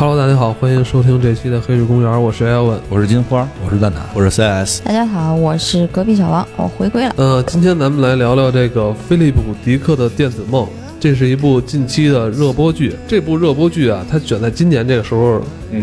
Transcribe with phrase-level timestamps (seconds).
[0.00, 4.80] Hello，大家好，欢迎收听这期的《黑水公园》，我是艾文，我是金花，我是蛋挞，我是 CS。
[4.84, 7.12] 大家好，我是隔壁小王，我回归了。
[7.16, 10.64] 呃，今天咱们来聊聊这个菲利普·迪克的《电子梦》，
[11.00, 12.94] 这是一部近期的热播剧。
[13.08, 15.42] 这部热播剧啊，它选在今年这个时候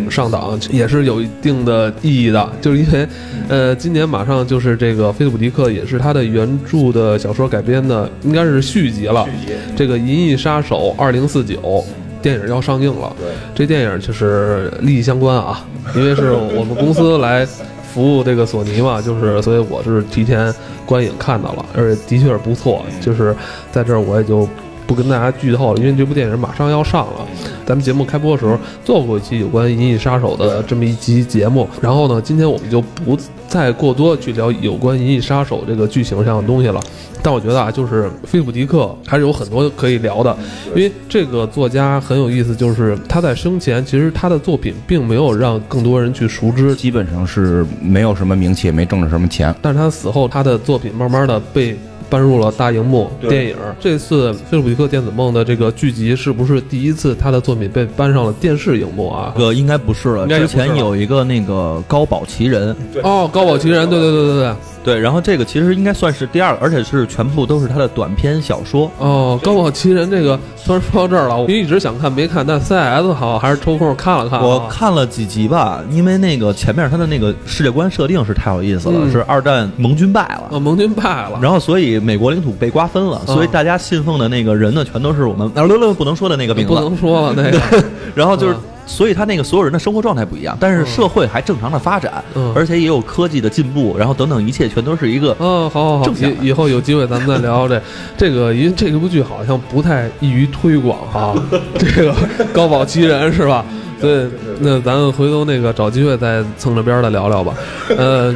[0.09, 3.05] 上档，也是有一定的意义的，就是因为，
[3.49, 9.27] 呃，今年马上就是这个菲利普·迪克也是他的原著的小说改编的，应该是续集了。
[9.75, 11.59] 这个《银翼杀手二零四九》。
[12.25, 15.63] 电影要上映了，对，这电影就是利益相关啊，
[15.95, 17.45] 因为是我们公司来
[17.93, 20.51] 服务这个索尼嘛，就是所以我是提前
[20.87, 23.35] 观影看到了，而且的确是不错，就是
[23.71, 24.49] 在这儿我也就
[24.87, 27.27] 不跟大家剧透了，因为这部电影马上要上了。
[27.63, 33.15] 咱们节目开播的时候做过一期有关《银翼杀手》的这么一期节目，然后呢，今天我们就不
[33.47, 36.81] 再过多去聊有关《银翼杀手》这个剧情上的东西了。
[37.21, 40.35] 但我觉得啊，就是菲利普·迪克还是有很多可以聊的，
[40.75, 49.53] 因为这个作家很有意思，就是他在生前其实他的作品并没有让更多人去熟知，基本上是没有什么名气，也没挣着什么钱。
[49.61, 51.75] 但是他死后，他的作品慢慢的被。
[52.07, 53.55] 搬入了大荧幕电影。
[53.79, 59.33] 这次《菲利普迪克电子梦》的这个剧集是不是第一次他的作品被搬上了电视荧幕啊？
[59.35, 62.75] 这个应该不是了，之前有一个那个高保奇人。
[63.01, 64.99] 哦，高保其人，对对对对对对。
[64.99, 68.91] 然后这个其实应该算是第二个，而且是全部都是他的短篇小说。
[68.99, 74.39] 哦，高保奇人这个虽然说到这儿了，我一直想看没看，但 CS 好还是抽空看了看。
[74.41, 81.85] 我看了几集吧，因为那个前面他的那个世界观设定是太有意思了，是二战盟军败了，哦，盟军败了，然后所以。
[82.05, 85.63] 美国领土被瓜分了，所以大家信奉的那个人呢，全都是我们啊，
[85.97, 87.59] 不能说的那个名字，不能说了那个。
[88.13, 97.81] 然后就是，所以他那个所有人的生活状态不一样，但是社会还正常的发展，嗯而且也有科技的进步，然后等等一切全都是一个嗯，好好好，以以后有机会咱们再聊这
[98.17, 101.35] 这个，因为这部剧好像不太易于推广哈，
[101.77, 102.15] 这个
[102.53, 103.65] 高保其人是吧？
[103.99, 104.27] 对，
[104.59, 107.53] 那咱们回头那个找机会再蹭着边的聊聊吧，
[107.97, 108.33] 呃。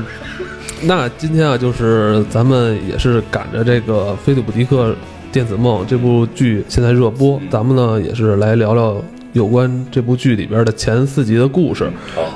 [0.81, 4.95] 那今天啊，就是咱们也是赶着这个《菲利普迪克
[5.29, 8.95] 电子梦》这部剧现在热播，咱们呢也是来聊聊
[9.33, 11.89] 有关这部剧里边的前四集的故事。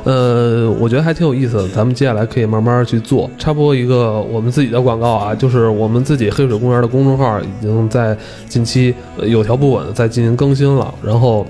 [0.04, 3.30] 呃，我觉得还挺有意思的，咱们接下来可以慢慢去做。
[3.38, 8.16] 插播一个我们自己的广告啊，就是我们自己黑水公园的公众号已经在
[8.48, 8.94] 近期
[9.24, 11.46] 有条不紊的在进行更新了，然后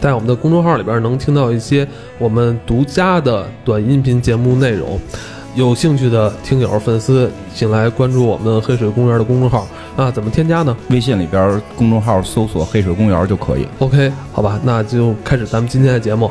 [0.00, 1.86] 在我们的公众号里边能听到一些
[2.18, 4.98] 我们独家的短音频节目内容。
[5.56, 10.10] 有兴趣的听友、粉丝，请来关注我们黑水公园的公众号啊！
[10.10, 10.76] 怎么添加呢？
[10.90, 13.66] 微信里边公众号搜索“黑水公园”就可以。
[13.78, 16.30] OK，好吧，那就开始咱们今天的节目。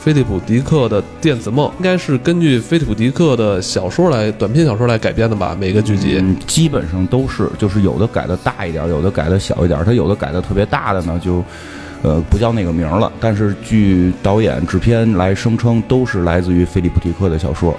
[0.00, 5.54] 菲利普·迪克的《电子梦》应该是根据菲利普·迪克的小说来短篇小说来改编的吧？
[5.60, 9.84] 每个剧集基本上都是，就是有的改的大一点，有的改的小一点。
[9.84, 11.44] 他有的改的特别大的呢，就
[12.00, 13.12] 呃不叫那个名了。
[13.20, 17.76] 但是据导演、制片来声称，都是来自于菲利普·迪克的小说。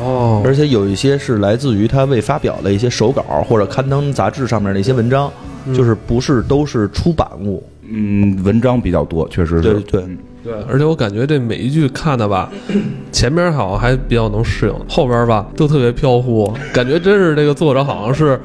[0.00, 5.28] 哦，而且有一些是来自于他未发表的一些手稿或者刊登杂志上面的一些文章，
[5.74, 7.60] 就是不是都是出版物。
[7.88, 9.62] 嗯，文章比较多，确实是。
[9.62, 10.04] 对对。
[10.46, 12.48] 对，而且我感觉这每一句看的吧，
[13.10, 18.40] 前边好像还比较能适应，后边吧都特别飘忽，感觉真是这个作者好像是，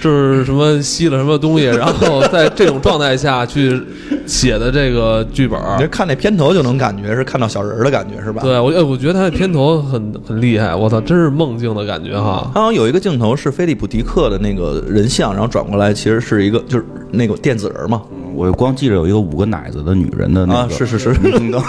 [0.00, 3.80] 就是什么吸了什么东西，然后在这种状态下去
[4.26, 5.56] 写的这个剧本。
[5.78, 8.42] 你看那片头就能感觉是看到小人的感觉是吧？
[8.42, 12.50] 对，我我觉得他的片头很很厉害，我操，真是梦境的感觉哈。
[12.52, 18.02] 刚刚有一个镜头是菲利普迪克的那个人像，然后转过来其实是一个就是那个电子人嘛。
[18.36, 21.62] 我光记着有一个五个奶子的女人的那个，是是是霓虹灯，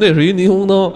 [0.00, 0.90] 那是一霓虹灯，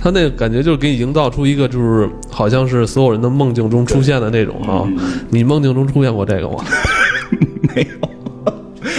[0.00, 4.82] 他那个感觉就是给你营造出一个就是好像是所有人的梦境中出现的那种啊。
[5.30, 6.64] 你梦境中出现过这个吗？
[7.74, 8.52] 没有，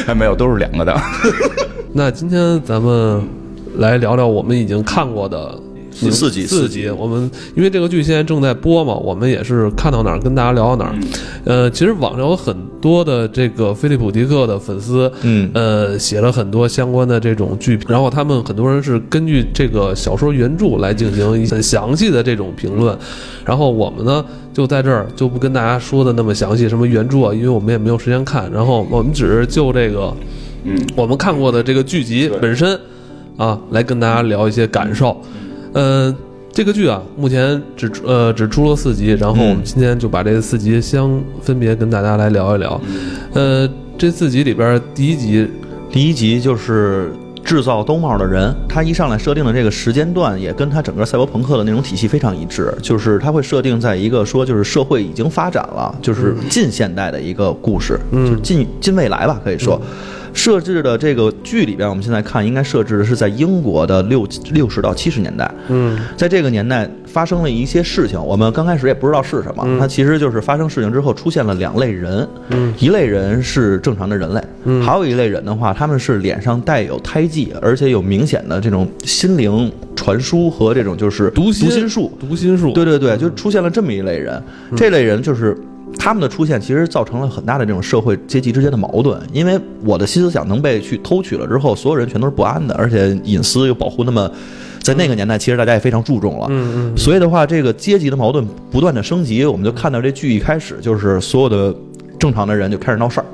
[0.06, 0.96] 还 没有，都是两个的。
[1.92, 3.22] 那今天咱们
[3.76, 5.60] 来聊聊我们已经看过的。
[5.96, 6.90] 四集，四集。
[6.90, 10.96] 我们因为这个剧现在正在播嘛，我们也是看到哪儿跟大家聊到哪儿。
[11.46, 22.98] 呃，其实网上有很多的这个菲利普迪克的粉丝，嗯，呃，写了很多相关的这种剧评，然后他们很多人是根据这个小说原著来进行很详细的这种评论。
[23.46, 28.52] 然后我们呢，就在这儿就不跟大家说的那么详细，什么原著啊，因为我们也没有时间看。
[28.52, 30.14] 然后我们只是就这个，
[30.66, 32.78] 嗯，我们看过的这个剧集本身
[33.38, 35.16] 啊，来跟大家聊一些感受。
[35.76, 36.16] 呃，
[36.54, 42.80] 这个剧啊，目前只呃只出了四集，然后我们今天就把这四集相分别跟大家来聊一聊。
[43.34, 45.46] 呃，这四集里边第一集，
[45.92, 47.12] 第一集就是
[47.44, 59.78] 制造兜帽的人，他一上来设定的这个时间段也跟他整个赛博朋克的那种体系非常一致，就是他会设定在一个说就是社会已经发展了，就是近现代的一个故事，就是近近未来吧，可以说。
[60.36, 65.50] 设置的这个剧里边，我们现在看应该设置的是在英国的六六十到七十年代。
[65.70, 69.66] 嗯，在这个年代发生了一些事情，我们刚开始也不知道是什么。
[69.80, 72.28] 它其实就是发生事情之后出现了两类人，
[72.78, 74.42] 一类人是正常的人类，
[74.84, 82.12] 还有一类人的话，他们是脸上带有胎记，而且有明显的这种心灵传输和这种就是读心术。
[82.20, 84.44] 读心术，对对对，就出现了这么一类人。
[84.76, 85.58] 这类人就是。
[85.98, 94.30] 他们的出现其实造成了很大的这种社会阶级之间的矛盾，因为我的新思想能被去偷取了之后，所有人全都是不安的，而且隐私又保护那么，
[94.80, 101.76] 在那个年代其实大家也非常注重了，嗯嗯，所以的话，这个阶级的矛盾不断的升级，我们就看到这剧一开始就是所有的
[102.20, 103.26] 正常的人就开始闹事儿。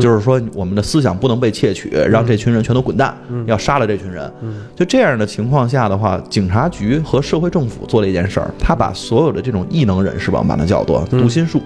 [0.00, 4.30] 就是说，我们的思想不能被窃取，让这群人全都滚蛋，要杀了这群人。
[4.76, 11.60] 就这样的情况下的话，警察局和社会政府做了一件事儿，他把所有的这种异能人士吧，把它叫做读心术，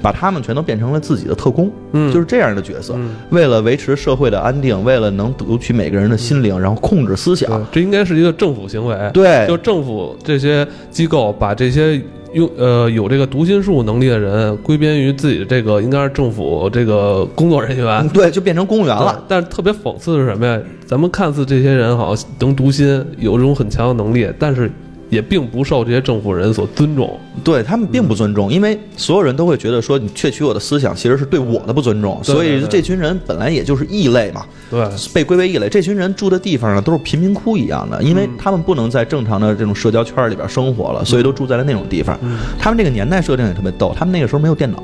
[0.00, 1.70] 把他们全都变成了自己的特工，
[2.12, 2.96] 就是这样的角色。
[3.30, 8.96] 为了维持社会的安定，为了能读取每个人的心灵，然后控制思想，这应该是一个政府行为。
[9.12, 12.02] 对，就政府这些机构把这些。
[12.32, 19.24] 用呃有这个读心术能力的人归编于自己的这个应该是政府这个工作人员，对，就变成公务员了。
[19.28, 20.60] 但是特别讽刺的是什么呀？
[20.86, 24.70] 咱们看似这些人好像能读心，有这种很强的能力，但是。
[25.12, 32.18] 也并不受这些政府人所尊重，对他们并不尊重，因为所有人都会觉得说你窃取我的思想，其实是对我的不尊重。
[32.24, 35.68] 所以这群人本来也就是异类嘛，对，被归为异类。
[35.68, 42.18] 这群人住的地方呢，都是贫民窟一样的，因为他们不能在正常的这种社交圈里边生活了，所以都住在了那种地方。
[42.58, 44.82] 他们这个年代设定也特别逗，他们那个时候没有电脑，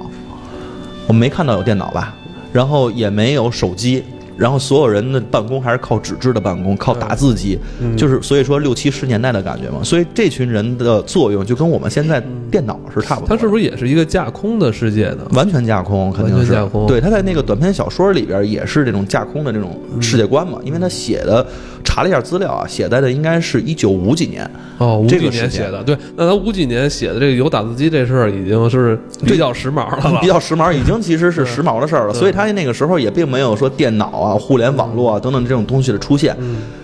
[1.06, 2.14] 我们没看到有电脑吧，
[2.52, 4.04] 然后也没有手机。
[4.38, 7.58] 然后所有人的办公还是靠纸质的办公，靠打字机，
[7.96, 9.80] 就是所以说六七十年代的感觉嘛。
[9.82, 13.28] 所以这群人的作用就跟我们现在电脑是差不多。
[13.28, 15.26] 它是不是也是一个架空的世界呢？
[15.32, 16.86] 完全架空，肯定是架空。
[16.86, 21.44] 对，他在那个短篇小说里边也是这种架空的这种世界观嘛，因为他写的。
[21.84, 25.82] 查了一下资料啊，写在的应该是一九五几年哦，五几年写的。
[25.82, 32.12] 对，那他五几年写的这个有打字机这事儿，已经是比较时髦了， 比较时髦，已经其实是时髦的事儿了。
[32.12, 36.36] 所以他那个时候也并没有说电脑啊、啊互联网络啊等等这种东西的出现。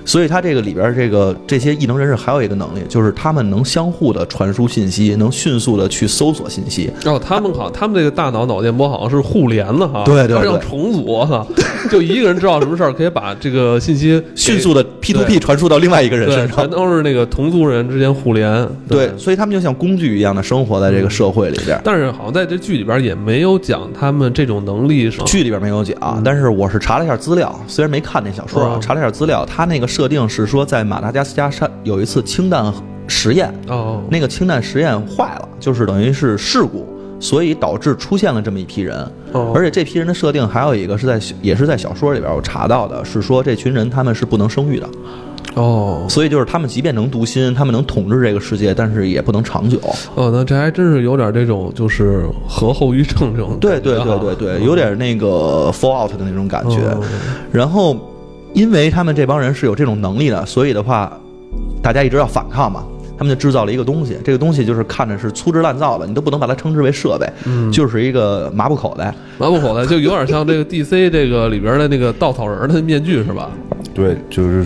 [0.04, 6.90] 所以他这个里边这个这些异能人士还有一个能力，就是他们能相互的传输信息，能迅速的去搜索信息。
[7.04, 11.46] 哦，他们好，他们这个大脑脑电波好像是互联的哈，对对，对要重组哈，
[11.90, 14.84] 就一个人知道什么事儿，可以把这个信息 迅速的。
[15.00, 18.66] P to P 传输到另外一个人身上，全都是那个同族人之间互联。
[18.88, 21.78] 对，所以他们就像工具一样的生活在这个社会里边。
[21.84, 25.10] 但是好像在这剧里边也没有讲他们这种能力。
[25.26, 32.74] 剧里边没有讲，但是我是查了一下资料，虽然没看那小说啊，查了一下资料，他那个设定是说在马达加斯加山有一次氢弹
[33.06, 36.84] 实验，哦，那个氢弹实验坏了，就是等于是事故。
[37.20, 38.98] 所以导致出现了这么一批人，
[39.32, 44.86] 哦而且这批人的设定还有一个是在也是在小说里边我查到的，是说这群人他们是不能生育的，
[45.54, 49.78] 哦，所以就是他们即便能读心，他们能统治这个世界，但是也不能长久。
[50.16, 56.78] 哦，那这还真是有点这种就是核后遗症这种，对对对对对，有点那个 fallout 的那种感觉。
[57.50, 57.96] 然后，
[58.54, 61.12] 因为他们这帮人是有这种能力的，所以的话，
[61.82, 62.82] 大家一直要反抗嘛。
[63.16, 69.14] 他们就制造了一个东西，这个东西就是看着是粗制滥造的，你都不能把它称之为设备，嗯就是一个麻布口袋。
[69.38, 73.48] 麻布口袋就有点像这个 DC 这个里边的那个稻草人的面具是吧？
[73.94, 74.64] 对，就是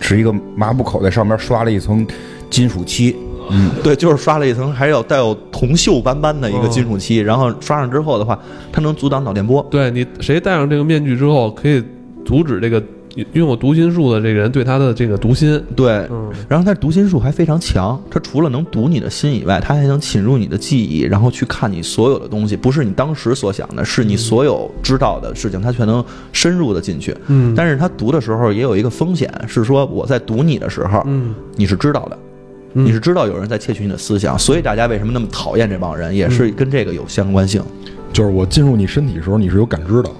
[0.00, 2.06] 是一个麻布口袋，上面刷了一层
[2.48, 3.16] 金属漆。
[3.50, 8.38] 嗯，对，就是刷了一层，还有带有铜锈斑斑的一个金属漆，然后刷上之后的话，
[8.70, 9.66] 它能阻挡脑电波。
[9.68, 11.82] 对你，谁戴上这个面具之后，可以
[12.24, 12.80] 阻止这个。
[13.32, 27.12] 拥有读心术的这个人对他的这个读心，对，嗯，然后他读心术还非常强，他除了能读你的心以外，他还能侵入你的记忆，然后去看你所有的东西，不是你当时所想的，是你所有知道的事情，他全能深入的进去。
[27.26, 32.18] 嗯，但是他读的时候也有一个风险，是说我在读你的时候，嗯，你是知道的，
[32.72, 37.60] 你是知道有人在窃取你的思想，所以大家为什么那么讨厌这帮人，也是跟这个有相关性。
[38.12, 40.10] 就是我进入你身体的时候，你是有感知的，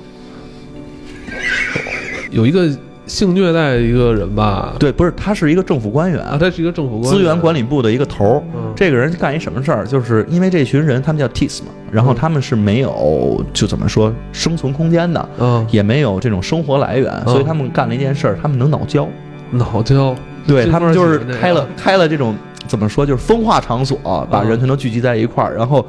[2.33, 2.69] 有一个。
[3.09, 4.75] 性虐待一个人吧？
[4.79, 6.21] 对，不是，他是一个政府官员。
[6.21, 7.13] 啊，他是一个政府官员。
[7.13, 8.43] 资源管理部的一个头儿。
[8.77, 9.87] 这个人干一什么事儿？
[9.87, 19.09] 就是因为这群人，他们叫 Tis 嘛，然后他们是没有就怎么说生存空间的，嗯，也没有这种生活来源，所以他们干了一件事儿，他们能脑交，
[19.51, 20.15] 脑交，
[20.47, 22.35] 对他们就是开了开了这种
[22.67, 23.99] 怎么说，就是风化场所，
[24.31, 25.85] 把人全都聚集在一块儿，然后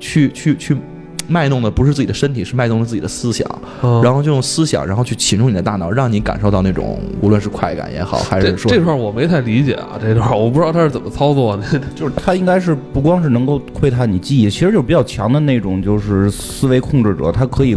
[0.00, 0.76] 去去去。
[1.28, 3.46] 卖弄的不是自己的身体，是卖弄了自己的思想，
[3.82, 11.62] 嗯然后就用思想，然后去侵入你的大脑，让你感受到那种无论是快感也好，还是说这块我没太理解啊，这段我不知道他是怎么操作的。
[11.94, 17.76] 就是他应该是不光是能够窥探你记忆，其实就是比较强的那种，就是思维控制者，他可以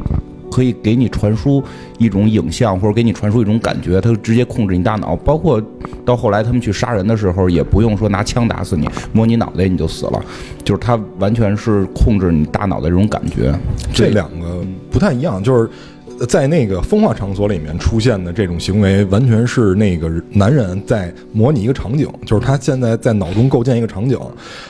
[0.56, 1.62] 可以给你传输
[1.98, 5.14] 一种影像，或者给你传输一种感觉，它直接控制你大脑。
[5.18, 5.62] 包括
[6.06, 10.24] 到后来他们去杀人的时候，也不用说拿枪打死你，摸你脑袋你就死了，
[10.64, 13.54] 就是它完全是控制你大脑的这种感觉。
[13.94, 15.70] 这两个不太一样，就是
[16.26, 24.18] 在那个风化场所里面出现的这种行为，完全是那个男人在模拟一个场景，就是他现在在脑中构建一个场景，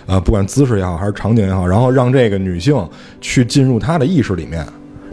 [0.07, 2.75] 啊、不管姿势也好还是场景也好，然后让这个女性
[3.21, 4.65] 去进入他的意识里面。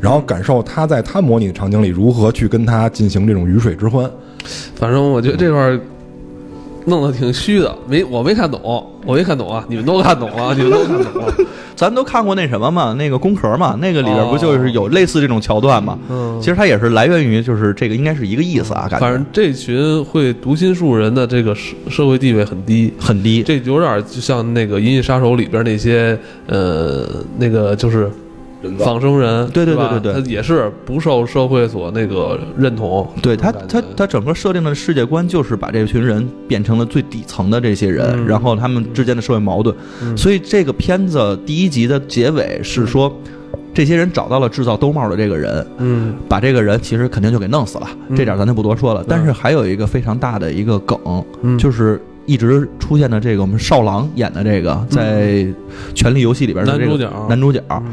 [0.03, 4.11] 然后感受他在他模拟的场景里如何去跟他进行这种鱼水之欢，
[4.75, 5.81] 反正我觉得这块儿
[6.87, 8.61] 弄得挺虚的，没我没看懂，
[9.07, 11.35] 我没看懂啊，你们都看懂了， 你们都看懂了。
[11.77, 15.97] 咱都看过那什么嘛，那个宫壳嘛，那个里边不就是有类似这种桥段嘛？
[16.11, 23.45] 嗯其实它也是来源于，就是这个应该是一个意思啊，感觉反正这群会读心术人的这个社社会地位很低，很低。
[23.45, 26.19] 这有点就像那个《银翼杀手》里边那些
[26.49, 27.07] 呃
[27.39, 28.11] 那个就是
[28.79, 30.13] 仿生人，对对对对对。
[30.13, 33.09] 他也是不受社会所那个认同。
[33.21, 38.27] 对他他他整个设定的世界观就是把这群人变成了最底层的这些人，嗯。
[38.27, 39.75] 然后他们之间的社会矛盾。
[40.03, 40.17] 嗯。
[40.17, 43.13] 所以这个片子第一集的结尾是说，
[43.75, 46.15] 这些人找到了制造兜帽的这个人，嗯。
[46.29, 48.17] 把这个人其实肯定就给弄死了，嗯。
[48.17, 49.05] 这点咱就不多说了。
[49.09, 50.99] 但是还有一个非常大的一个梗，
[51.43, 55.29] 嗯，就是一直出现的这个我们少狼演的这个，在
[55.95, 57.27] 《权力游戏》里边的这个男主角。
[57.29, 57.63] 男主角。
[57.71, 57.93] 嗯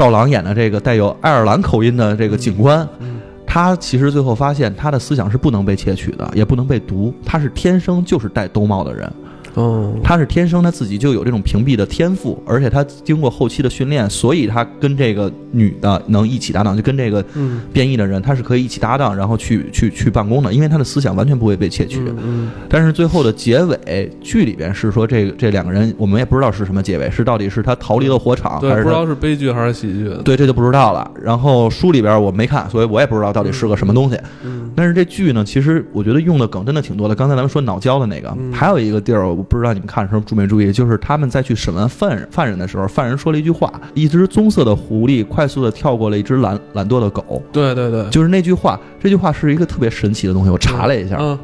[0.00, 9.12] 少郎演的这个带有爱尔兰口音的这个警官，嗯他其实最后发现他的思想是不能被窃取的，也不能被读，他是天生就是戴兜帽的人，
[9.54, 22.00] 哦，他是天生他自己就有这种屏蔽的天赋，而且他经过后期的训练，所以他跟这个女的能一起搭档，就跟这个嗯变异的人，他是可以一起搭档，然后去去去办公的，因为他的思想完全不会被窃取。
[22.22, 30.10] 嗯但是最后的结尾，剧里边是说这个这两个人，我们也不知道是什么结尾，是到底是他逃离了火场，对，还是不知道是悲剧还是喜剧。
[30.24, 31.10] 对，这就不知道了。
[31.20, 34.16] 然后书里边我没看，所以我也不知道到底是个什么东西。
[34.44, 37.14] 嗯但是这剧呢，其实我觉得用的梗真的挺多的。
[37.14, 47.42] 刚才咱们说脑胶的那个，嗯还有一个地儿，我不知道你们看的时候注没注意，就是他们在去审问犯人犯人的时候，犯人说了一句话：一只棕色的狐狸快速的跳过了一只懒懒惰的狗。
[47.50, 50.50] 对对对，就是那句话，这句话是一个特别神奇的东西。
[50.50, 51.38] 我查了一下，嗯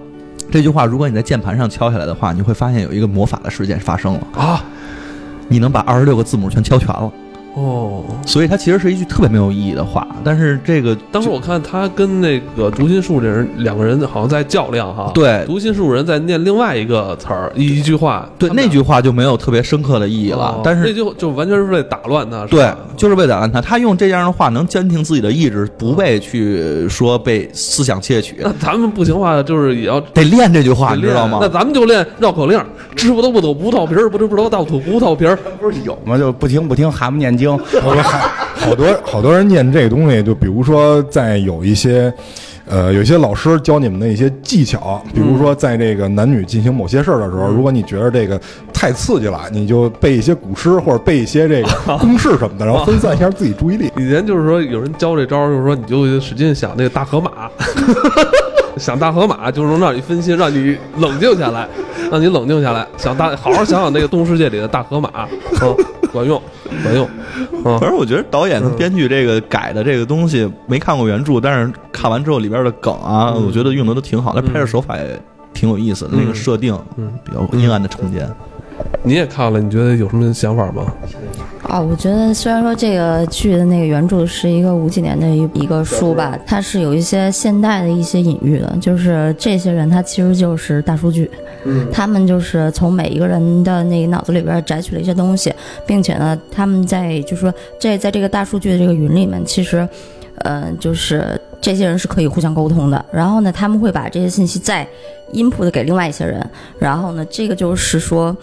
[0.50, 4.62] 这句话如果你在键盘上敲下来的话，你会发现有一个魔法的事件发生了，啊
[5.48, 7.10] 你能把二十六个字母全敲全了。
[7.56, 8.04] 哦。
[8.24, 15.10] 所以它其实是一句特别没有意义的话，但是这个当时我看他跟那个读心术这人两个人好像在较量哈。
[15.14, 20.46] 对读心术人在念另外一个词儿一一句话，对那句话就没有特别深刻的意义了。
[20.46, 28.36] 哦但是那就就完全是为了打乱他，对，就是为了打乱他，他用这样的话能坚定自己的意志，不被去说被思想窃取。
[28.42, 31.48] 那咱们不行话，就是也要得练这句话，你知道吗那？
[31.48, 32.60] 咱们就练绕口令，
[32.96, 35.38] 知不都不吐葡萄皮儿，不知不知道倒吐葡萄皮儿。
[35.60, 36.18] 不是有吗？
[36.18, 37.45] 就不听不听蛤蟆念经，
[37.84, 38.18] 我说还
[38.56, 42.12] 好多好多人念这个东西，就比如说在有一些。
[42.68, 48.40] 呃，有些老师教你们的一些技巧，比如说在这个男女进行某些事儿的时候，如果你觉得这个
[48.74, 53.88] 太刺激了，你就背一些古诗或者背一些这个 公式什么的，然后分散一下自己注意力。
[53.96, 57.48] 以前就是说有人教这招，就是说你就使劲想那个大河马，
[58.76, 61.68] 想大河马就是能让你分心，让你冷静下来，
[62.10, 65.10] 让你冷静下来，想大好好想想那个动物世界里的大河马，
[65.62, 65.76] 嗯，
[66.12, 66.40] 管用，
[66.82, 67.08] 管用，
[67.64, 75.20] 嗯反正我觉得导演跟编剧这个改的这个东西没看过原著，但是看完之后里边的梗啊，我觉得用的都挺好，那拍摄手法也
[75.52, 77.12] 挺有意思的，那个设定嗯。
[77.24, 78.28] 比较阴暗的空间。
[79.02, 80.84] 你也看了，你觉得有什么想法吗？
[81.68, 91.30] 啊，我觉得虽然说这个剧的那个原著是一个五几年的一一个书吧，它是有一些现代的一些隐喻的，就是这些人他其实就是大数据，
[91.64, 95.52] 嗯他们就是从每一个人的那个脑子里边摘取了一些东西，
[95.86, 99.86] 并且呢，他们在就是说这在这个大数据的这个云里面，其实，
[100.38, 103.04] 呃，就是这些人是可以互相沟通的。
[103.10, 104.86] 然后呢，他们会把这些信息再
[105.32, 108.36] input 给另外一些人，然后呢，这个就是说。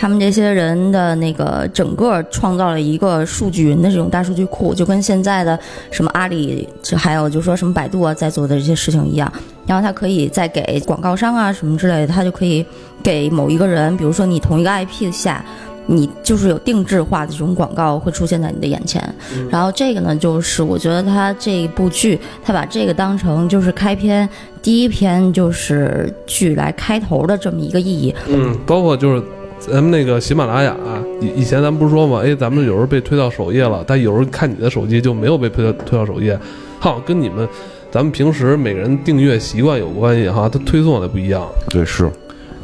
[0.00, 5.58] 他们这些人的那个整个创造了一个数据云的这种大数据库，就跟现在的
[5.90, 9.30] 什么阿里，就还有就说什么百度啊在做的这些事情一样。
[9.66, 12.64] 然后他可以再给广告商啊什么之类的，他就可以
[13.02, 15.44] 给某一个人，比如说你同一个 IP 下，
[15.86, 19.02] 你就是有定制化的这种广告会出现在你的眼前。
[19.50, 24.28] 然后这个呢，就是我觉得他这一部剧，他把这个当成就是开篇
[24.62, 28.14] 第一篇就是剧来开头的这么一个意义。
[28.28, 29.22] 嗯，包括就是
[29.60, 30.76] 咱们那个喜马拉雅
[31.20, 36.38] 以以前咱们不是说吗，哎，咱们有时候被推到首页了，但有时候看你的手机就没有被推到推到首页，
[36.78, 37.46] 好跟你们
[37.90, 41.46] 咱们平时每个人订阅习惯有关系哈，它推送的不一样。
[41.70, 42.10] 对，是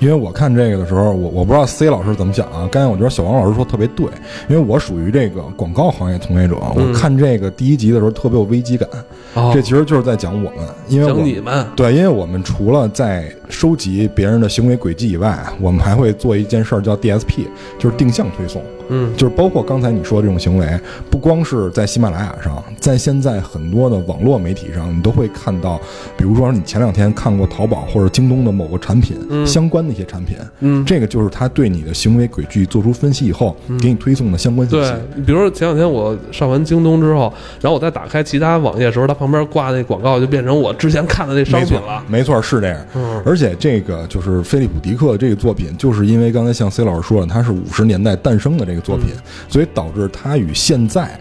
[0.04, 2.68] 因为我看这个的时候，我我不知道 C 老师怎么想啊。
[2.70, 4.06] 刚才我觉得小王老师说特别对，
[4.50, 8.86] 因为我属于这个广告行业从业者，我看这个第一集的时候特别有危机感。
[9.32, 17.46] 哦这其实就是在讲我们，因为我讲你们，对，因为我们除了在收集别人的行为轨迹以外，我们还会做一件事儿叫 DSP，
[17.78, 18.62] 就是定向推送。
[18.88, 20.66] 嗯，就是包括刚才你说的这种行为，
[21.10, 25.80] 不光是在喜马拉雅上，在现在很多的网络媒体上，你都会看到，
[26.16, 42.02] 比如说你前两天看过淘宝或者京东的某个产品、相关的一些产品，嗯这个就是他对你的行为轨迹做出分析以后，给你推送的相关信息对息。，比如说前两天我上完京东之后，然后我再打开其他网页的时候，它旁边挂那广告就变成我之前看的那商品了。
[42.08, 42.86] 没错，是这样。
[42.94, 51.18] 嗯而且这个就是菲利普迪克这个作品，就是因为刚才像 C 老师说的，它是五十年代诞生的这个作品，嗯所以导致它与现在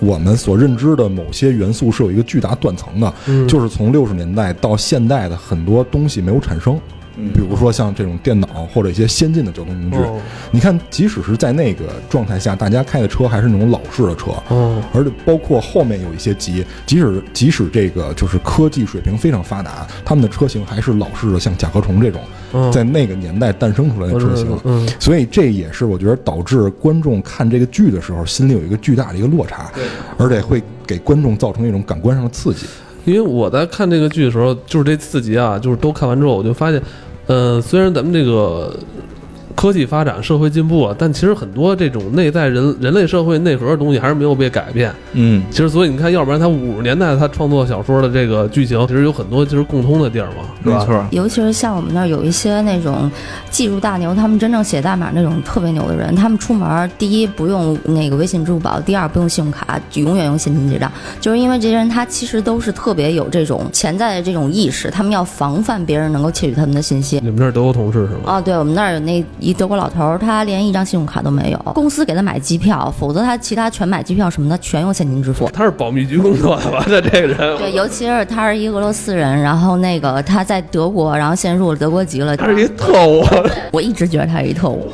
[0.00, 6.80] 我们所认知的某些元素是有一个巨大断层的，嗯就是从六十年代到现代的很多东西没有产生。
[7.34, 10.20] 比如说像这种电脑或者一些先进的交通工具，哦。
[10.50, 22.20] 你看，即使是在那个状态下，大家开的车还是那种老式的车，哦，而且包括后面有一些集，即使即使这个就是科技水平非常发达，他们的车型还是老式的，像甲壳虫这种，
[22.52, 22.72] 嗯。
[22.72, 24.46] 在那个年代诞生出来的车型。
[24.64, 29.70] 嗯所以这也是我觉得导致观众看这个剧的时候，心里有一个巨大的一个落差，
[30.16, 32.66] 而且会给观众造成一种感官上的刺激。
[33.04, 36.82] 因为我在看这个剧的时候，就是这四集啊，就是都看完之后，我就发现，
[37.28, 38.74] 嗯，虽然咱们这个
[39.58, 44.94] 科技发展、社会进步啊，但其实很多这种内在人人类社会内核的东西还是没有被改变。
[45.14, 50.78] 嗯，其实，所以你看，要不然他五十年代他创作小说的这个剧情，其实有很多就是共通的地儿嘛，是吧？
[50.78, 51.04] 没错。
[51.10, 53.10] 尤其是像我们那儿有一些那种
[53.50, 60.88] 技术大牛，他们真正写代码那种特别牛的人，他们出门第一不用那个微信、支付宝，第二不用信用卡，永远用现金结账，
[61.20, 67.18] 就是因为这些人他其实都是特别有这种潜在的这种意识，他们要防范别人能够窃取他们的信息。
[67.24, 68.20] 你们这儿德国同事是吗？
[68.26, 75.48] 啊，对我们那儿有那一德国老头儿，他连一张信用卡都没有，公司给他买机票，否则他其他全买机票什么的全用现金支付。
[75.54, 76.84] 他是保密局工作的吧？
[76.86, 82.36] 他这个人，对，尤其是他是一俄罗斯人，然后那个他在德国，然后现在入了德国籍了。
[82.36, 83.24] 他是一特务。
[83.72, 84.92] 我一直觉得他是一特务。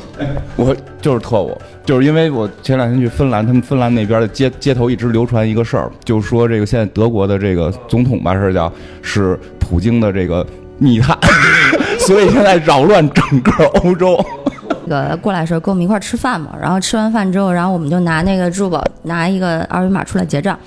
[0.55, 11.17] 我就是特务，就是因为我前两天去芬兰，他们芬兰那边的街街头一直流传一个事儿，就是说这个现在德国的这个总统吧，是叫是普京的这个密探，
[12.05, 14.17] 所以现在扰乱整个欧洲。
[14.87, 20.57] 那个过来的时候跟我们一块吃饭嘛，然后吃完饭之后，然后我们就拿那个支付宝拿一个二维码出来结账，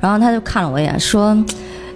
[0.00, 1.36] 然后他就看了我一眼说。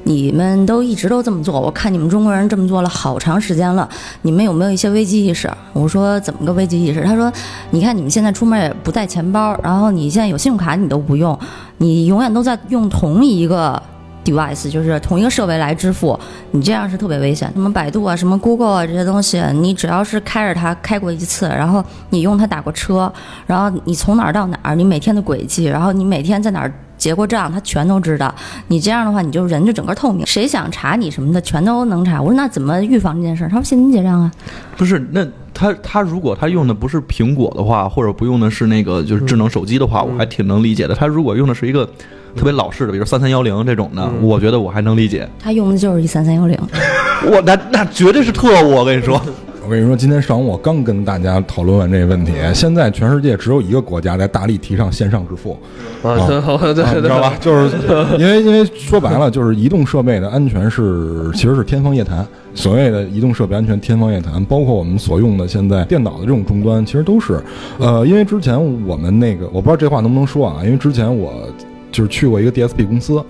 [0.02, 3.86] 你们都一直都这么做，我看你们中国人这么做了好长时间了，
[4.22, 5.48] 你们有没有一些危机意识？
[5.74, 7.04] 我说怎么个危机意识？
[7.04, 7.30] 他说，
[7.70, 11.38] 你看你们现在出门也不带钱包，然后你现在有信用卡你都不用，
[11.76, 13.80] 你永远都在用同一个
[14.24, 16.18] device，就是同一个设备来支付，
[16.50, 17.50] 你这样是特别危险。
[17.52, 23.12] 什么百度啊，什么 Google 啊这些东西，你只要是开着它开过一次，然后你用它打过车，
[23.46, 26.72] 然后你从哪儿到哪儿，你每天的轨迹，然后你每天在哪儿。
[27.00, 28.34] 结过账，他全都知道。
[28.66, 32.20] 你这样的话，你就人就整个透明，谁想查你什么的，全都能查。
[32.20, 33.48] 我说那怎么预防这件事？
[33.48, 34.30] 他说现金结账啊。
[34.76, 35.26] 不是，那
[35.60, 40.94] 他他如果他用的不是苹果的话，或者不用的是那个就是智能手机的话，我还挺能理解的。
[40.94, 41.84] 他如果用的是一个
[42.34, 45.28] 特别老式的，比如三三幺零这种的，我觉得我还能理解。
[45.38, 46.58] 他用的就是一三三幺零。
[47.30, 49.20] 我那那绝对是特务，我跟你说。
[49.70, 52.32] 我跟你说，今天上午我刚跟大家讨论完这个问题。
[52.52, 55.56] 现在全世界只有一个国家在大力提倡线上支付，
[56.02, 56.26] 啊，
[56.74, 57.34] 知道吧？
[57.40, 57.76] 就是
[58.18, 62.26] 因为因为说白了，就是移动设备的安全是其实是天方夜谭。
[62.52, 67.40] 所谓的移动设备安全天方夜谭，包括我们所用的现在电脑的这种终端，其实都是。
[67.78, 71.32] 呃，因为之前我们那个我不知道这话能不能说啊，因为之前我
[71.92, 73.24] 就是去过一个 DSP 公司，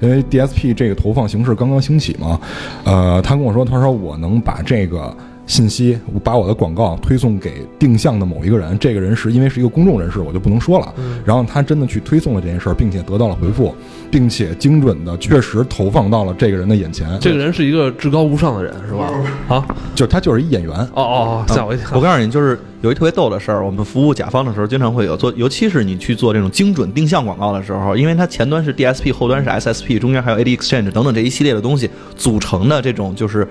[0.00, 2.38] 因为 DSP 这个投放形式刚刚兴起嘛，
[2.84, 5.10] 呃，他跟我说，他说我能把这个。
[5.46, 10.92] 信息，我把我的广告推送给定向的某一个人，这个人是因为是一个公众人士，我就不能说了。
[11.24, 13.74] 然后他真的去推送了这件事儿，并且得到了回复，
[14.10, 17.16] 并且精准的确实投放到了这个人的眼前。
[17.20, 19.12] 这个人是一个至高无上的人，是吧？
[19.48, 21.90] 啊，就他就是一演员，哦哦，吓我一跳。
[21.94, 33.46] 我告诉你，就是有一特别逗的事儿，我们服务甲方的时候，经常会有做，尤其是你去做这种精准定向广告的时候，因为它前端是 DSP，后端是 SSP，中间还有 AD Exchange 等等这一系列的东西组成的这种就是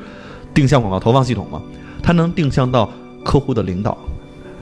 [0.54, 1.62] 定向广告投放系统嘛，
[2.06, 2.88] 它能定向到
[3.24, 3.98] 客户的领导。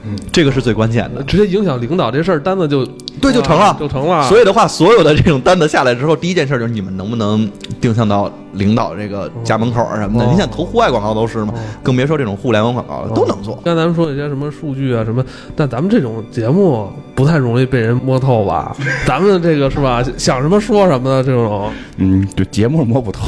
[0.06, 1.22] 嗯这个是最关键的。
[1.22, 2.84] 直接影响领导这事儿，单子就
[3.22, 4.22] 对就成了啊就成了。
[4.28, 10.26] 所以的话，所有的这种单子下来之后，第一件事就是你们能不能定向到领导这个家门口啊什么的。
[10.26, 13.58] 哦你想投户外广告都是嘛，更别说这种互联网广告了，都能做。
[13.64, 15.24] 刚才咱们说一些什么数据啊什么，
[15.56, 18.76] 但咱们这种节目不太容易被人摸透吧？
[19.08, 20.04] 咱们这个是吧？
[20.18, 23.26] 想什么说什么的这种，嗯，对，节目摸不透，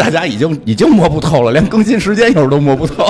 [0.00, 3.04] 大家已经已经摸不透了，连更新时间有时候都摸不透。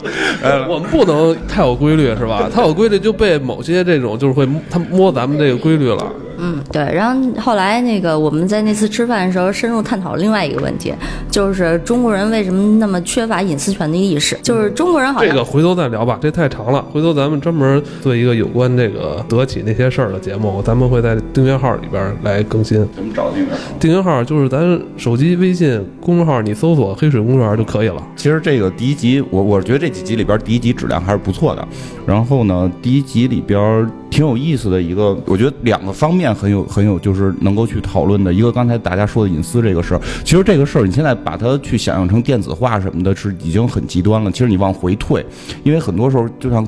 [0.66, 2.48] 我们不能太有规律是吧？
[2.52, 6.10] 太有规律就被某些这种就是会他摸咱们这个规律了。
[6.40, 6.82] 嗯，对。
[6.82, 10.92] 然后后来那个我们在那次吃饭的时候，深入探讨另外一个问题，
[11.30, 14.38] 就是中国人为什么那么缺乏隐私权的意识？
[14.42, 16.84] 就是中国人好像这个回头再聊吧，这太长了。
[16.92, 22.78] 回头咱们专门做一个有关这个德企那些事儿的节目，咱们会在订阅号里边来更新。
[22.94, 23.48] 怎么找订阅？
[23.78, 28.02] 订阅号就是咱手机微信公众号，你搜索“黑水公园”就可以了。
[28.16, 31.66] 其实这个第一集，我我觉得这几集里边第一集质量还是不错的。
[32.06, 38.32] 然后呢，第一集里边挺有意思的一个，我觉得两个方面很有很有，就是能够去讨论的。
[38.32, 44.30] 一个刚才大家说的隐私这个事儿，其实这个事儿你现在把它去想象成电子化什么的，是已经很极端了。
[44.30, 45.24] 其实你往回退，
[45.62, 46.66] 因为很多时候就像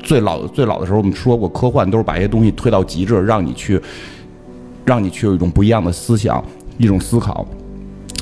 [0.00, 3.80] 最老最老的时候，我们说过科幻都是把一些东西推到极致，让你去
[4.84, 6.42] 让你去有一种不一样的思想，
[6.78, 7.46] 一种思考。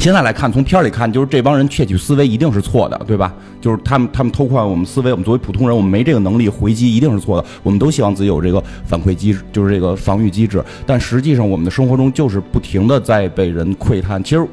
[0.06, 3.34] 现在来看，从片儿里看，就是这帮人窃取思维一定是错的，对吧？
[3.60, 7.48] 就是他们他们偷换我们思维，我们作为普通人，我们没这个能力回击，一定是错的。
[7.64, 10.62] 我们都希望自己有这个反馈机制，就是这个防御机制。
[10.86, 14.22] 但实际上，我们的生活中就是不停的在被人窥探。
[14.22, 14.46] 其实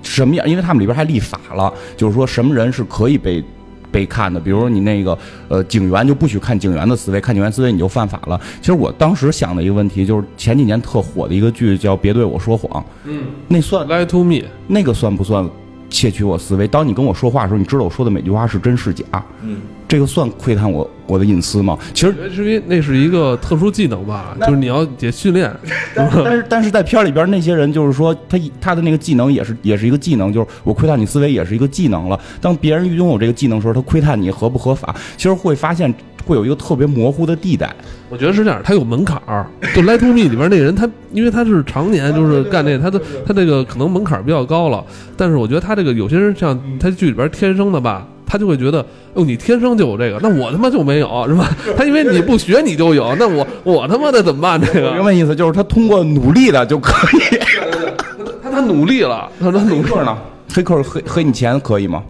[0.00, 0.48] 什么样？
[0.48, 3.42] 因为他们里边还立法了，就是说什么人是可以被。
[3.90, 5.16] 被看的，比如说你那个
[5.48, 8.40] 呃警员就不许看警员的思维，看警员思维你就犯法了。
[8.60, 13.24] 其实我当时想的一个问题就是前几年特火的一个剧叫《别对我说谎》，嗯。
[13.48, 15.48] 那算，Lie to me，那个算不算
[15.90, 16.66] 窃取我思维？
[16.68, 19.04] 当你跟我说话的时候，你知道我说的每句话是真是假？
[19.42, 21.76] 嗯，这个算窥探我我的隐私吗？
[21.92, 25.52] 其实是，因为那是一个特殊技能吧，就是你要得训练。
[25.94, 32.18] 但是但是在片儿里边那些人就是说他他的那个技能也是也是一个技能，就是我窥探你思维也是一个技能了。
[32.40, 34.94] 当别人拥有这个技能的时候，他窥探你合不合法？
[35.16, 35.92] 其实会发现
[36.24, 37.74] 会有一个特别模糊的地带。
[38.08, 39.46] 我觉得是这样，他有门槛儿。
[39.74, 44.84] 就《Lie to Me》里边那人，他因为他是常年就是干这，他的他这个可能门槛儿比较高了。
[45.16, 51.48] 但是我觉得他这个有些人像他剧里边天生的吧，他就会觉得哦，你天生就有这个，那我他妈就没有，是吧？
[51.78, 54.60] 他因为你不学你就有，那我我他妈的怎么办？
[54.60, 55.34] 这个明白意思？
[55.36, 57.38] 就是他通过努力了就可以。
[58.42, 60.18] 他他努力了，他他努力呢？
[60.52, 62.02] 黑客黑黑你钱可以吗？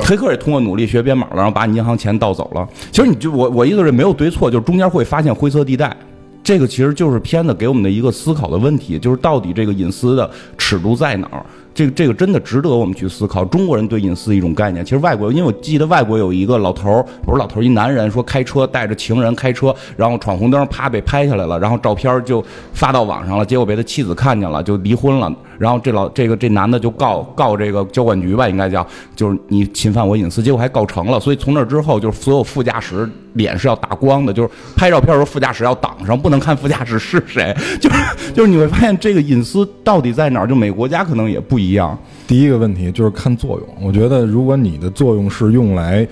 [0.00, 2.68] 黑客也通过努力学编码了，然后把你银行钱盗走了。
[2.92, 5.96] 其实你就我我意思是没有对错，就是中间会发现灰色地带。
[6.42, 11.44] 这个其实就是片子给我们的一个思考的问题，就是到底这个隐私的尺度在哪儿？
[11.76, 13.44] 这个这个真的值得我们去思考。
[13.44, 25.30] 中国人对隐私一种概念，其实外国，因为我记得外国有一个老头儿，不是老头儿，一男人说开车带着情人开车，然后闯红灯，啪被拍下来了，然后照片就发到网上了，结果被他妻子看见了，就离婚了。
[25.58, 31.18] 然后这老这个这男的就告告这个交管局吧，应该叫，就是你侵犯我隐私，结果还告成了。
[31.20, 37.54] 所以从那之后，就是所有副驾驶脸是要打光的，就是拍照片的时候副驾驶要挡上，不能看副驾驶是谁。
[37.80, 37.96] 就是
[38.34, 40.46] 就是你会发现这个隐私到底在哪儿？
[40.46, 41.98] 就每国家可能也不一一样。
[42.26, 43.68] 第一个问题就是看作用。
[43.80, 46.06] 我觉得，如果你的作用是用来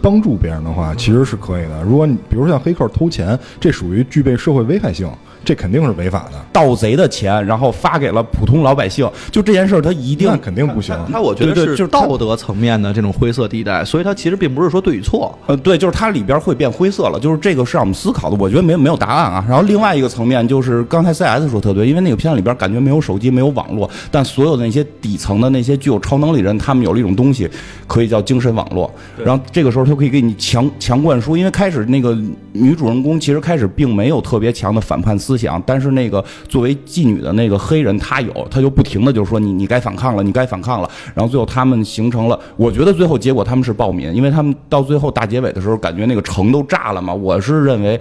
[0.00, 1.82] 帮助别人的话，其实是可以的。
[1.82, 5.10] 如果你比如像黑客偷钱，这属于具备社会危害性，
[5.44, 6.38] 这肯定是违法的。
[6.52, 10.96] 盗贼的钱，然后发给了普通老百姓，就这件事儿，他一定那肯定不行。
[11.10, 15.36] 他我觉得对对就是道德层面的这种灰色地带，所以它其实并不是说对与错。
[15.46, 18.36] 呃，对，就是它里边会变灰色了，就是这个是让我们思考的。
[18.38, 19.44] 我觉得没没有答案啊。
[19.48, 27.48] 然后另外一个层面就是刚才 CS 说特对，因为那个片子里边感觉没有手机，没有网络，但所有的那些底层的那些具有超能力人，他们有了一种东西，
[27.86, 28.90] 可以叫精神网络。
[29.24, 32.16] 然后这个时候他可以给你强强灌输，因为开始那个
[32.52, 40.90] 女主人公其实开始并没有特别强的反叛思想，但是那个作为妓女的那个黑人他有，他就不停的就说你你该反抗了，你该反抗了。
[41.14, 47.14] 然后最后他们形成了，我觉得最后结果他们是暴民，因为他们到最后大结尾的时候，感觉那个城都炸了嘛。
[47.14, 47.98] 我是认为。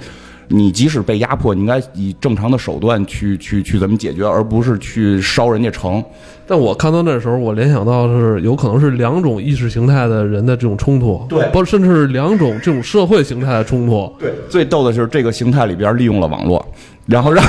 [0.50, 6.02] 你即使被压迫，你应该以正常的手段去去去怎么解决，而不是去烧人家城。
[6.48, 14.10] 但我看到那时候，我联想到是有可能是两种意识形态的人的这种冲突，对不，甚至是两种这种社会形态的冲突。
[14.18, 16.66] 对，最逗的是这个形态里边利用了网络，
[17.08, 17.44] 然后让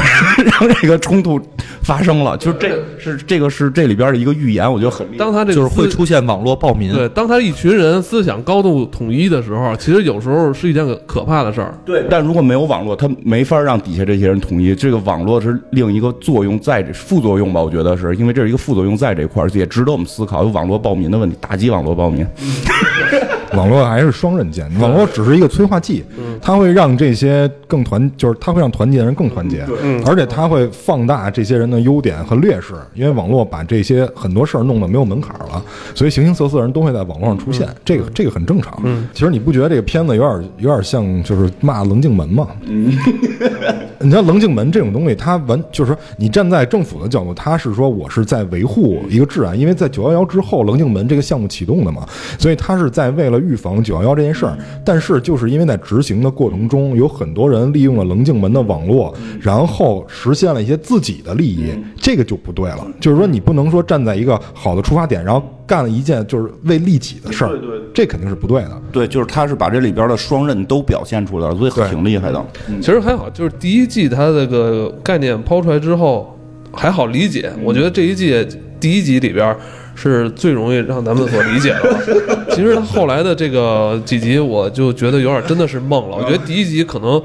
[0.44, 1.40] 让这个冲突
[1.83, 2.37] 发生了。
[2.38, 2.68] 就是这
[2.99, 5.07] 是这个是这里边的一个预言，我觉得很。
[5.16, 6.92] 当他这个就是会出现网络暴民。
[6.92, 11.75] 对，当他一群人思想高度统一的时候，其实有时候是一件可可怕的事儿。
[11.85, 14.75] 对，但如果没有网络，他没法让底下这些人统一。
[14.75, 17.61] 这个网络是另一个作用在这副作用吧？
[17.61, 22.27] 我觉得是因为这是一个副作用在这块儿，也值得我们思考有网络暴民的问题，打击网络暴民。
[22.31, 23.17] 我
[23.59, 24.71] 网络还是双刃剑。
[24.79, 26.05] 网络只是一个催化剂，
[26.40, 29.66] 它会让这些更团，就是它会让团结的人更团结，
[30.07, 35.61] 而且它会放大这些人的优点和劣势，因为网络把这些很多事儿弄得没有门槛了，
[35.92, 38.81] 所以形形色色的人都会在网络上出现，这个这个很正常。
[39.12, 42.47] 其实你不觉得这个片子有点有点像就是骂棱镜门吗？
[44.00, 52.06] 你像棱镜门这种东西，它完就是说，你站在政府的角度，它是说我是在维护一个治安，因为在九幺幺之后，棱镜门这个项目启动的嘛，
[52.38, 54.56] 所以它是在为了预防九幺幺这件事儿。
[54.84, 61.72] 但是就是因为在执行的过程中，有很多人利用了棱镜门的网络，然后实现了一些自己的利益，
[62.09, 62.87] 这个就不对了。
[62.99, 67.51] 就是说，你不能说站在一个好的出发点，然后干了一件就是为利己的事儿，
[67.92, 68.83] 这肯定是不对的。
[68.90, 72.42] 对，就是他是把这里边的双刃都表现出来了，所以挺厉害的。
[72.81, 76.35] 其实还好，就是第一季它这个概念抛出来之后
[76.73, 77.53] 还好理解。
[77.62, 78.35] 我觉得这一季
[78.81, 79.55] 第一集里边
[79.94, 82.47] 是最容易让咱们所理解的。
[82.57, 86.16] 其实他后来的这个几集，我就觉得有点真的是梦了。
[86.16, 87.23] 我觉得第一集可能，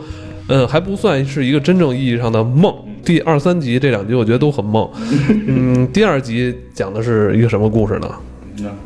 [0.50, 2.76] 嗯，还不算是一个真正意义上的梦。
[3.06, 4.89] 第二三集这两集我觉得都很梦。
[5.48, 8.10] 嗯，第二集讲的是一个什么故事呢？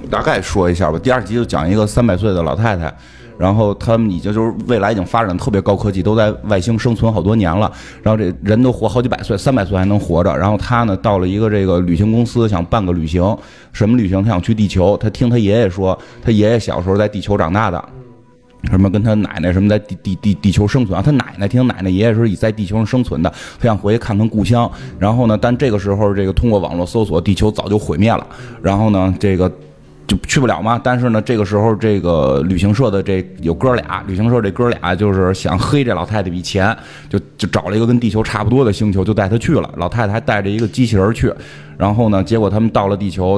[0.10, 0.98] 大概说一下吧。
[0.98, 2.94] 第二集就讲一个三百岁的老太太。
[3.38, 7.72] 然后他们已经就是未来已经发展特别高科技，都在外星生存好多年了。
[8.02, 10.36] 然后这人都活好几百岁，三百岁还能活着。
[10.36, 13.38] 然后他呢到了一个这个旅行公司，想办个旅行。
[13.72, 14.24] 什么旅行？
[14.24, 14.98] 他想去地球。
[14.98, 17.90] 他听他爷爷说，他爷爷小时候在地球长大的，
[18.70, 21.02] 什么跟他奶奶什么在地地地地球生存啊。
[21.02, 24.70] 他奶奶听奶奶爷爷是在地球上生存的，他想回去看看故乡。
[25.00, 28.26] 然后呢，但这个时候这个通过网络搜索，地球早就毁灭了。
[28.62, 29.52] 然后呢，这个。
[30.08, 36.74] 就去不了嘛，但是呢，这个时候这个旅行社的这有哥俩，旅行社这哥俩就是想黑这老太太笔钱，
[37.10, 39.70] 就就找了一个跟地球差不多的星球，就带她去了。
[39.76, 41.30] 老太太还带着一个机器人去，
[41.78, 43.38] 然后呢，结果他们到了地球，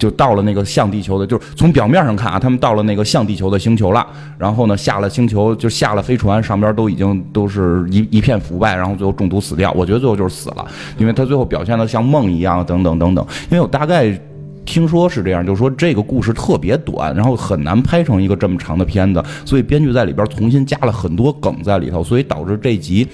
[0.00, 4.04] 就到了那个像地球的，就是从表面上看啊，他们到了那个像地球的星球了。
[4.36, 9.70] 然后呢，下了星球就下了飞船，上边都已经都是一一片腐败，然后最后中毒死掉。
[9.72, 10.66] 我觉得最后就是死了，
[10.98, 13.24] 因为他最后表现的像梦一样，等等等等。
[13.50, 14.18] 因为我大概。
[14.66, 23.08] 听说是这样，就是说这个故事特别短，然后很难拍成一个这么长的片子，所以编剧在里边重新加了很多梗在里头，所以导致这集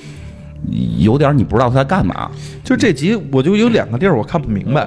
[0.99, 2.31] 有点你不知道他在干嘛。
[2.63, 4.87] 就这集我就有两个地儿我看不明白，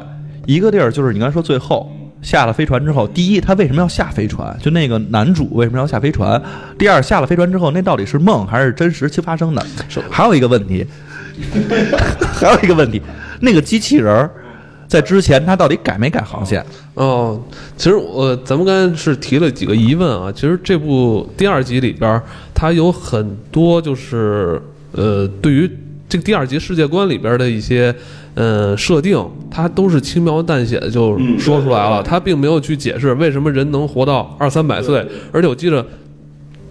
[0.49, 1.87] 一个地儿就是你刚才说最后
[2.23, 4.57] 下了飞船之后，第一他为什么要下飞船？
[4.59, 6.41] 就那个男主为什么要下飞船？
[6.75, 9.63] 第二下了飞船之后，那到底是梦还是真实发生的？
[10.09, 10.83] 还有一个问题，
[12.33, 12.99] 还有一个问题，
[13.41, 14.31] 那个机器人儿。
[14.87, 16.65] 在之前，他到底改没改航线？
[16.95, 17.39] 哦，
[17.77, 20.31] 其实我咱们刚才是提了几个疑问啊。
[20.31, 22.19] 其实这部第二集里边，
[22.55, 24.59] 它有很多就是
[24.93, 25.69] 呃，对于
[26.09, 27.93] 这个第二集世界观里边的一些
[28.39, 29.19] 呃设定，
[29.51, 35.05] 他都是轻描淡写的就说出来了，他并没有去解释为什么人能活到二三百岁。
[35.33, 35.85] 而且我记得。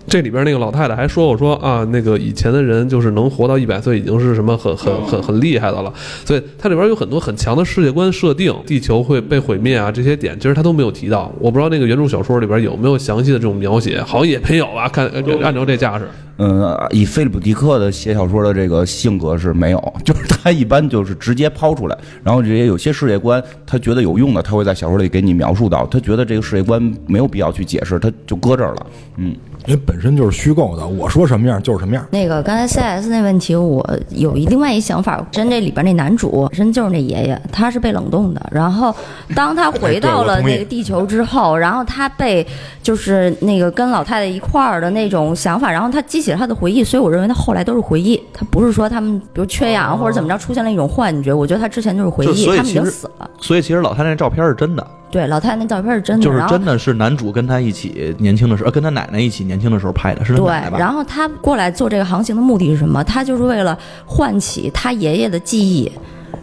[0.08, 5.92] 这里边那个老太太还说：“我说啊，那个以前的人就是能活到一百岁，已经是什么很很很很厉害的了。
[6.24, 11.30] 所以它里边有很多很强的世界观设定，地球会被毁灭啊，这些点其实他都没有提到。
[11.38, 14.88] 我不知道那个原著小说里边有没有详细的这种描写，好像也没有吧？
[14.88, 15.06] 看
[15.42, 25.86] 按照这架势，嗯，以菲利普迪克的写小说的这个性格是没有，就是他一般就是直接抛出来，然后这些有些世界观他觉得有用的，他会在小说里给你描述到。
[25.86, 32.04] 他觉得这个世界观没有必要去解释，他就搁这儿了，嗯。”因为本身就是虚构的，我说什么样就是什么样。
[32.10, 35.24] 那个刚才 C S 那问题，我有一另外一想法。
[35.30, 38.48] 真这里边那男主本身就是那爷爷，他是被冷冻的。
[38.50, 38.94] 然后
[39.34, 42.46] 当他回到了那个地球之后，然后他被
[42.82, 46.82] 就是那个跟老太太一块儿的那种想法，然后他激起了他的回忆。
[46.82, 51.32] 所以我认为他后来都是回忆，他不是说他们比如缺氧或者怎么着出现了一种幻觉。
[51.32, 53.30] 我觉得他之前就是回忆，他们已经死了。
[53.40, 54.86] 所以其实老太太那照片是真的。
[55.10, 60.46] 对，老太太那照片是真的，就是真的是男主跟他一起年轻的时候，跟他奶奶一起年轻的时候拍的，是对。
[60.78, 63.02] 然后他过来做这个航行的目的是什么？
[63.04, 65.90] 他就是为了唤起他爷爷的记忆。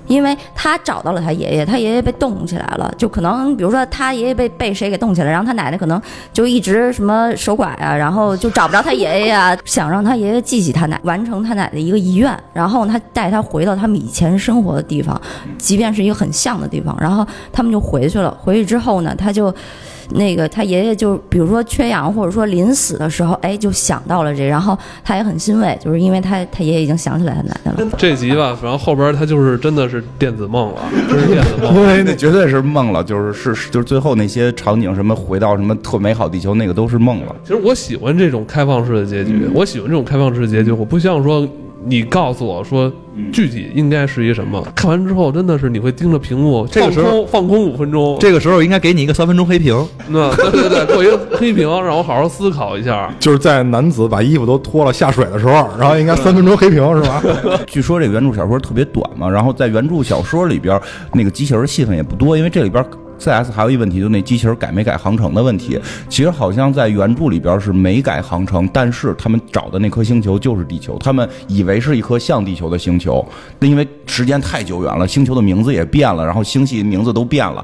[0.08, 15.20] 因为他找到了他爷爷，他爷爷被冻起来了，就可能比如说他爷爷被被谁给冻起来，然后他奶奶可能就一直什么守寡啊，然后就找不着他爷爷啊， 想让他爷爷记起他奶，完成他奶的一个遗愿，然后他带他回到他们以前生活的地方，
[15.58, 18.36] 即便是一个很像的地方，然后他们就回去了。
[18.42, 19.54] 回去之后呢，他就。
[20.12, 27.92] 那个他爷爷就比如说缺氧，或者说临死的时候，哎，就想到了这，然后他也很欣慰，就是因为他他爷爷已经想起来他奶奶了。
[27.98, 31.74] 这集吧，然后后边他就是真的是电子梦了，真是电子梦。
[31.74, 37.36] 对，那绝对是梦了，就是是就是最后那些场景，什么回到什么特美好地球，那个都是梦了。
[37.44, 41.48] 其实我喜欢这种开放式的结局，我喜欢这种开放式的结局，我不像说。
[41.88, 42.92] 你告诉我说
[43.32, 44.62] 具体应该是一什么？
[44.76, 49.74] 看完之后真的是你会盯着屏幕，这个时候放空五分钟，这个时候应该给你一个三分钟黑屏，
[50.10, 53.14] 那对对对，给我一个黑屏，让我好好思考一下。
[53.20, 57.22] 就是在男子把衣服都脱了下水的时候， 然后应该三分钟黑屏是吧？
[57.68, 60.80] 据说这个原著小说特别短嘛，然后在原著小说里边，
[61.14, 62.84] 那个机器人戏份也不多，因为这里边
[63.18, 65.80] CS 还有一问题，就那机器人改没改航程的问题。
[66.10, 73.26] 其实好像在原著里边是没改航程，但是他们找的那颗星球就是地球，他们以为是一颗像地球的星球，
[73.60, 77.64] 那因为时间太久远了，星球的名字也变了，然后星系名字都变了。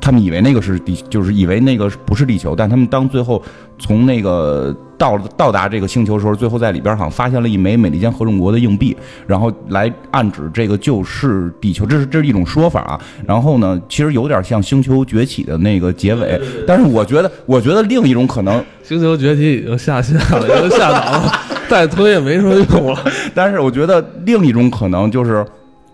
[0.00, 3.42] 他们以为那个是地，就是以为那个不是地球，但他们当最后
[3.78, 8.94] 从那个到到达这个星球的时候，最后在里边好像发现了一枚美利坚合众国的硬币，
[9.26, 13.00] 然后来暗指这个就是地球，这是这是一种说法啊。
[13.24, 21.32] 然后呢，其实有点像《星球崛起》的那个结尾，但是我觉得，我觉得另一种可能，星球崛起已经下线了，已经下档了，
[21.70, 23.04] 再推也没什么用了。
[23.34, 25.46] 但是我觉得另一种可能就是。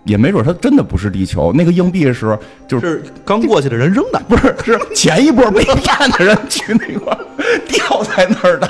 [0.07, 2.39] 也没准它真的不是地球，那个硬币是
[2.69, 7.19] 就是是刚过去的人扔的，不是是前一波被骗的人去那块儿
[7.67, 8.69] 掉在那儿的。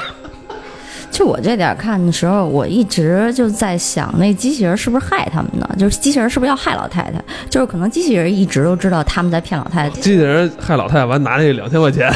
[1.14, 5.68] 就我这点儿看的时候，我一直就在想，那机器人是不是害他们呢？
[5.78, 7.24] 就是机器人是不是要害老太太？
[7.48, 10.00] 就是可能机器人一直都知道他们在骗老太太。
[10.00, 12.12] 机器人害老太太完拿那两千块钱，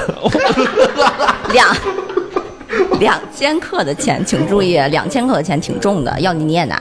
[1.55, 1.77] 两
[2.99, 6.77] 两千克的钱，请注意，两千克的钱挺重的，要你你也拿。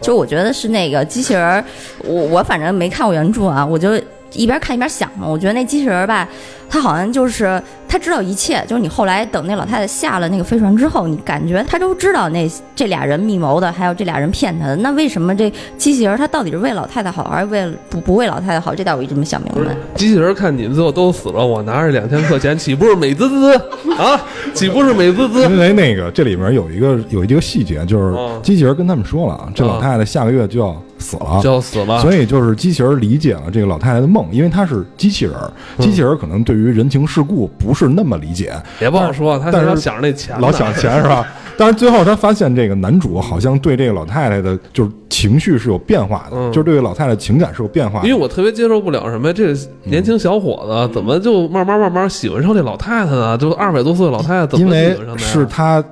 [0.00, 1.64] 就我觉得是那个机器人儿，
[2.02, 3.90] 我我反正没看过原著啊，我就
[4.34, 5.26] 一边看一边想嘛。
[5.26, 6.28] 我觉得那机器人儿吧，
[6.68, 14.76] 他好像就是他知道一切，就是你后来等那老太太下了那个飞船之后，你感觉他都知道那这俩人密谋的，还有这俩人骗他的。
[14.76, 18.74] 那为什么这机器人儿他到底是为老太太好，还是为了不不为老太太好？
[18.74, 19.74] 这点我一直没想明白。
[19.94, 23.54] 机器人看你们最后都死了，我拿着两千块钱，岂不是美滋滋
[23.98, 24.20] 啊？
[24.54, 25.42] 岂不是美滋滋？
[25.42, 32.00] 因为那个这里面有一个有一个细节，就是嗯机器人跟他们说了啊，这老太太下个月就要死了，就要死了。
[32.00, 41.26] 所以就是机器人理解了这个老太太的梦，因为她是机器人儿，机器人儿可能对于人情世故不是那么理解，别不好说，他但是老想着那钱，老想钱是吧？
[41.58, 48.08] 但是最后他发现这个男主好像对这个老太太的就是情绪是有变化的，嗯就是对老太太情感是有变化的。
[48.08, 53.36] 因为我特别接受不了什么，这年轻小伙子怎么就慢慢慢慢喜欢上这老太太呢？
[53.36, 55.18] 就二百多岁的老太太怎么喜欢上的呀？
[55.18, 55.84] 是他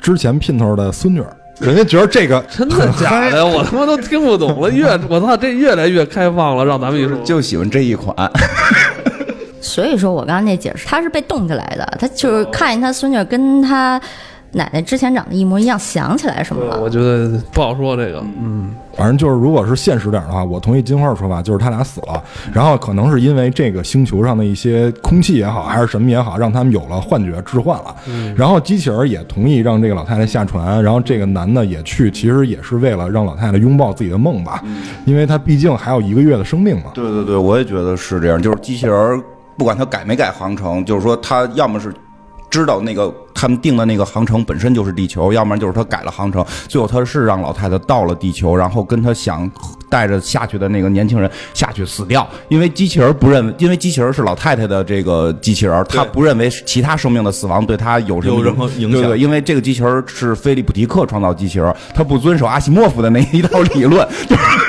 [0.00, 3.46] 之前姘头的孙女儿，人家觉得这个真的假的？
[3.46, 4.70] 我他妈都听不懂了。
[4.70, 7.16] 越 我操，这越来越开放了，让咱们一说。
[7.18, 8.14] 就喜欢这一款，
[9.60, 14.00] 所以说我刚刚那解释，他是被冻起来的，他就是看见他孙女跟他
[14.52, 16.80] 奶奶之前长得一模一样，想起来什么了。
[16.80, 27.94] 我觉得不好说这个，嗯，反正就是，如果是现实点的话，我同意金花的说法，就是他俩死了，然后可能是因为这个星球上的一些空气也好，还是什么也好，让他们有了幻觉、置换了。
[28.36, 34.62] 然后机器人也同意让这个老太太下船，然后这个男的也去，其实也是为了让老太太拥抱自己的梦吧，
[35.04, 36.90] 因为他毕竟还有一个月的生命嘛。
[36.94, 38.40] 对对对，我也觉得是这样。
[38.40, 39.22] 就是机器人，
[39.56, 41.92] 不管他改没改航程，就是说他要么是
[42.50, 43.12] 知道那个
[43.44, 46.42] 他们定的那个航程本身就是地球，要不然就是他改了航程。
[46.66, 49.50] 最后他是让老太太到了地球，然后跟他想
[49.90, 64.63] 带着下去的那个年轻人下去死掉，因为机器人不认为，因为机器人是老太太的这个机器人，他不认为其他生命的死亡对他有什么有任何影响对对，因为这个机器人是菲利普迪克创造机器人，他不遵守阿西莫夫的那一套理论，就是。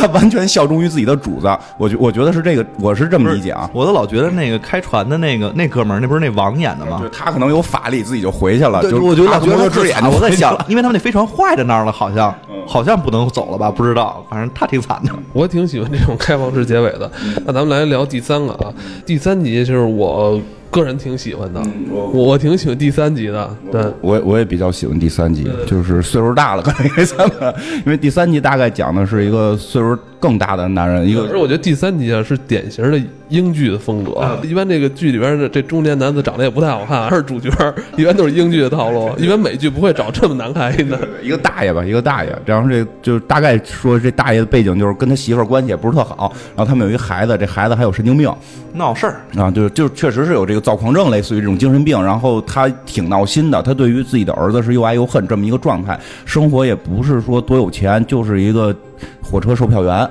[0.00, 3.68] 他完全效忠于自己的主子，我觉我觉得是这个，我是这么理解啊。
[3.72, 7.08] 我都老觉得那个开船的那个那哥们儿，那不是那王演的吗就？
[7.10, 8.80] 他可能有法力，自己就回去了。
[8.80, 12.34] 对，就我觉得阿特老觉得他摩多之眼就我在想，因为他们那飞船坏在那儿了，好像
[12.66, 13.70] 好像不能走了吧？
[13.70, 15.12] 不知道，反正他挺惨的。
[15.32, 17.10] 我挺喜欢这种开放式结尾的。
[17.44, 18.72] 那咱们来聊第三个啊，
[19.04, 23.56] 第三集就是我个人挺喜欢的，我我挺喜欢第三集的。
[23.72, 27.54] 对，我我也比较喜欢第三集，就是岁数大了，可能因为咱们，
[27.84, 34.38] 因为第三集大概讲的是一个岁数更大的男人，一个可是我觉得第三集啊是典型的英剧的风格。
[34.42, 37.50] 一般这个剧里边的这中年男子长得也不太好看，还是主角，
[37.96, 39.10] 一般都是英剧的套路。
[39.16, 41.08] 一般美剧不会找这么难看的。
[41.22, 42.38] 一个大爷吧，一个大爷。
[42.44, 48.30] 然后这就大概说这大爷的背景就是跟他媳妇儿关系也不是特好，然后他们有一孩子，这孩子还有神经病，
[48.74, 58.74] 闹事儿，啊，就就确实是有这个躁狂症，类似于这种精神病，然后他挺闹心的，他对于自己的儿子是又爱又恨这么一个状态，生活也不是说多有钱，就是一个
[59.22, 60.08] 火车售票员。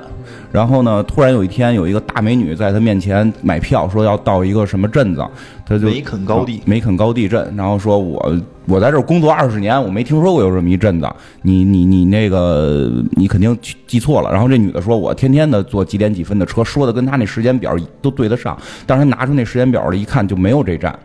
[0.52, 5.24] 然后呢，突然有一天有一个大美女在他面前买票，说要到一个什么镇子，
[5.66, 8.36] 他就梅肯高地梅肯高地镇，然后说我
[8.66, 11.08] 我在这儿工作二十年，我没听说过有这么一镇子，
[11.43, 14.32] 你你你那个你肯定记记错了。
[14.32, 20.97] 然后这女的说，我天天的坐几点几分的车，说的跟他那时间表都对得上，但是她拿出那时间表来一看就没有这站。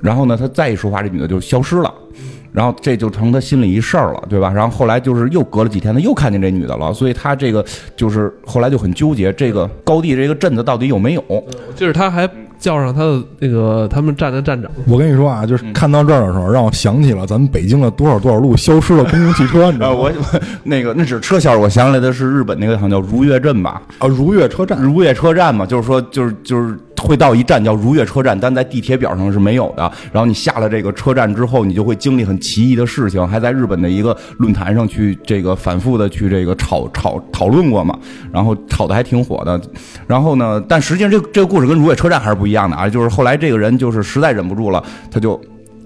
[0.00, 1.92] 然后呢，他再一说话，这女的就消失了。
[2.52, 4.52] 然后这就成他心里一事儿了，对吧？
[4.52, 7.64] 然后后来就是又隔了几天，他又看见这女的了，所以他这个
[7.96, 11.22] 就是后来就很纠结，这个高地这个镇子到底有没有？
[11.74, 12.28] 就是他还
[12.58, 19.98] 叫上他的那个他们站的站长，我跟你说啊，就是看到这儿的时候，让我想起了咱们北京的多少多少路消失了公共汽车，你知啊，道吗？
[20.02, 29.82] 我我那个那只是车厢，我想起来的是日本那个好像叫如月镇吧，啊，如月车站，如月车站嘛，就是说就是就是会到一站叫如月车站，但在地铁表上是没有的。
[30.12, 37.98] 然后你下了这个车站之后，你就会经历很奇异的事情，还在日本的一个论坛上去这个反复的去这个吵吵讨论过嘛，
[38.32, 39.60] 然后吵的还挺火的。
[40.06, 45.40] 然后呢，但实际上这这个故事跟如月车站还是不一样的啊，就是后来这个人就是实在忍不住了，他就。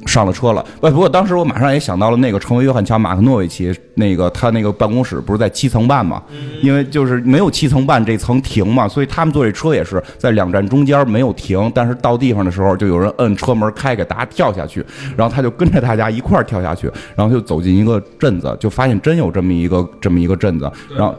[0.06, 6.22] 上了车了，不不过当时我马上也想到了那个成为约翰乔马克诺维奇那个他那个办公室不是在七层半嘛，
[6.62, 14.84] 因为就是没有七层半这层停嘛，所以他们坐这车也是在两站中间没有停，但是到地方的时候就有人摁车门开给大家跳下去，
[15.16, 21.14] 然后他就跟着大家一块儿跳下去，然后就走进一个镇子，就发现真有这么一个这么一个镇子，然后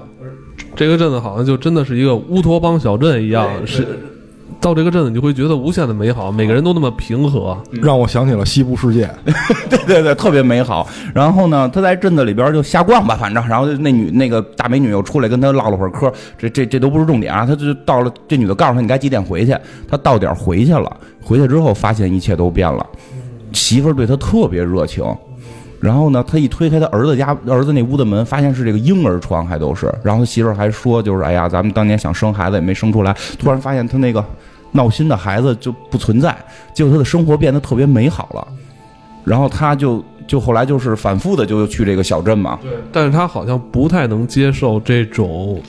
[0.75, 3.87] 这个镇子好像就真的是一个乌托邦小镇一样，是
[4.59, 7.57] 到这个镇子你会觉得无限的美好，每个人都那么平和。
[7.81, 9.09] 让我想起了西部世界。
[9.69, 10.87] 对对对，特别美好。
[11.13, 17.45] 然后呢，他在镇子里边就瞎逛吧，反正，然后那女那个大美女又出来跟他唠了会儿嗑，这这这都不是重点啊。
[17.45, 19.55] 他就到了，这女的告诉他你该几点回去，
[19.87, 20.97] 他到点儿回去了。
[21.21, 22.85] 回去之后发现一切都变了，
[23.53, 25.03] 媳妇儿对他特别热情。
[25.79, 29.93] 然后呢，他一推开他儿子家儿子那屋的门，发现是这个婴儿床，还都是。
[30.03, 34.23] 然后他媳妇儿还说，就是哎呀，咱们当年想生孩子也没生出来，突然发现他那个
[34.71, 36.35] 闹心的孩子就不存在，
[36.73, 38.47] 结果他的生活变得特别美好了。
[39.23, 42.57] 然后他就就后来就是反复的就去这个小镇嘛，
[42.91, 45.61] 但是他好像不太能接受这种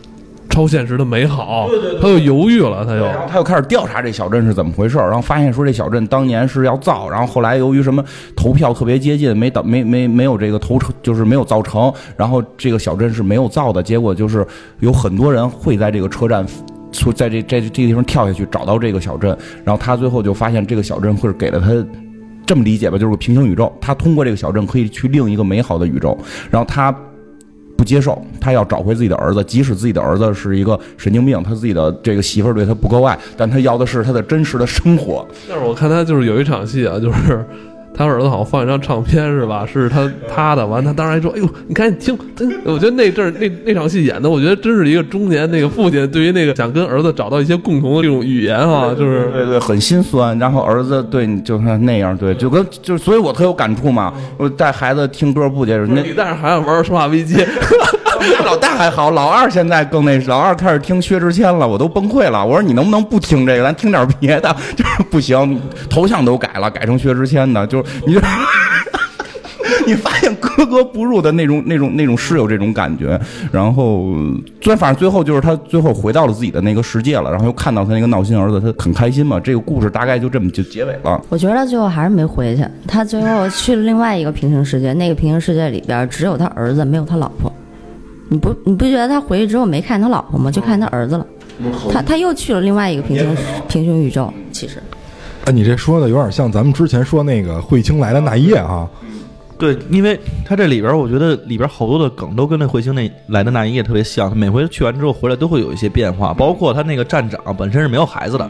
[0.48, 1.68] 超现实的美好，
[2.00, 14.46] 他又犹豫了，他又然后他又开始调查这小镇是怎么回事儿，然后发现说这小镇当年是要造，然后后来由于什么投票特别接近，没到没没没有这个投成，就是没有造成，然后这个小镇是没有造的，结果就是
[14.80, 16.44] 有很多人会在这个车站。
[16.90, 21.68] 说在这在这个地方跳下去找到这个小镇，然后他最后就发现这个小镇会给了他
[22.46, 23.70] 这么理解吧，就是个平行宇宙。
[23.78, 26.16] 他通过这个小镇可以去另一个美好的宇宙，
[26.50, 26.90] 然后他
[27.78, 35.24] 不接受，他要找回自己的儿子，即使自己的儿子是一个神经病，他自己的这个媳妇儿对他不够爱，但他要的是他的真实的生活。
[35.48, 37.46] 但是我看他就是有一场戏啊，就是
[37.98, 39.66] 他儿子好像放一张唱片是吧？
[39.70, 50.38] 是他他的，完他当时还说：“哎呦，你赶紧听。”真，我觉得那阵儿那那场戏演的，我觉得真是一个中年那个父亲对于那个想跟儿子找到一些共同的这种语言啊，就是对对，很心酸。
[50.38, 54.14] 然后儿子对你就像那样，对，就跟就是，所以我特有感触嘛。
[54.36, 57.34] 我带孩子听歌不接受，那你带着孩子玩生化危机，
[58.44, 62.44] 老大还好，老二现在更那，老二开始听薛之谦了，我都崩溃了。
[62.44, 64.54] 我说你能不能不听这个，咱听点别的？
[64.76, 68.20] 就是不行，头像都改了，改成薛之谦的，就是你就。
[69.86, 73.18] 你发现格格不入的那种、那种、那种是有这种感觉，
[73.50, 74.06] 然后，
[74.60, 79.40] 最反正最后就是他最后回到了自己的那个世界了，然后又看到他那个闹心儿子，他很开心嘛。
[79.40, 81.18] 这个故事大概就这么就结尾了。
[81.30, 87.50] 我觉得他最后还是没回去，他最后去了另外一个平行世界，那个平行世界里边只有他儿子，没有他老婆。
[88.28, 90.50] 你不你不觉得他回去之后没看他老婆吗？
[90.50, 91.26] 就看他儿子了。
[91.90, 93.36] 他他又去了另外一个平行
[93.68, 94.82] 平行宇宙，其实。
[95.44, 98.88] 啊，你这说的有点像咱们之前说那个彗星来的那一夜啊。
[99.58, 104.36] 对，因为他这里边，我觉得里边好多的梗都跟那彗星那来的那一夜特别像。
[104.36, 108.48] 每回去完之后回来都会有一些变化，包括他那个站长本身是没有孩子的，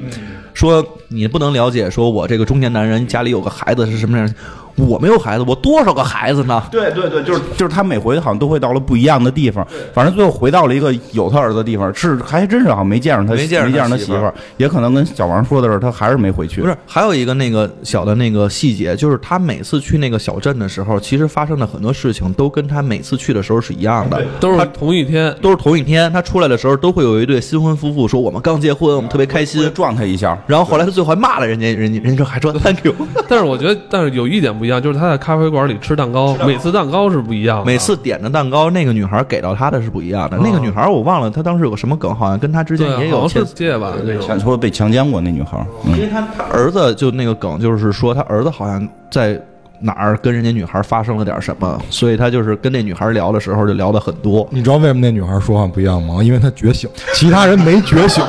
[0.52, 4.34] 说你不能了解，说我这个中年男人家里有个孩子是什么样。
[4.78, 6.62] 我没有孩子，我多少个孩子呢？
[6.70, 16.60] 对对对，就是就是他每回好像都会到了不一样的地方，反正最后回到了一个有他儿子的地方，是还真是好像没见着他，没见着他他媳妇儿媳妇儿，也可能跟小王说的是他还是没回去。
[16.60, 25.34] 不是，还有一个那个小的那个细节，就是他每次去那个小镇的时候，其实发生的很多事情都跟他每次去的时候是一样的，都是同一天。
[25.40, 26.10] 都是同一天。
[26.12, 29.70] 他出来的时候都会有一对新婚夫妇说我们刚结婚，我们特别开心。
[29.74, 32.94] 撞他一下，然后后来他最后还骂了人家，人家人家还说 thank you。
[33.28, 37.64] 但是我觉得，但是有一点不一样，就是他在咖啡馆里吃蛋糕，每次蛋糕是不一样的。
[37.64, 40.36] 每次点的蛋糕，那个女孩给到他的是不一样的。
[40.38, 44.22] 那个女孩我忘了，她当时有个什么梗，好像跟他之间，也有借吧那种。
[44.22, 49.40] 想说被强奸过那女孩因为他他儿子就那个梗，就是说他儿子好像在
[49.80, 54.46] 哪儿跟人家女孩发生了点什么，所以他就是跟那女孩聊的时候就聊的很多。
[54.50, 56.22] 你知道为什么那女孩说话不一样吗？
[56.22, 58.22] 因为她觉醒，其他人没觉醒。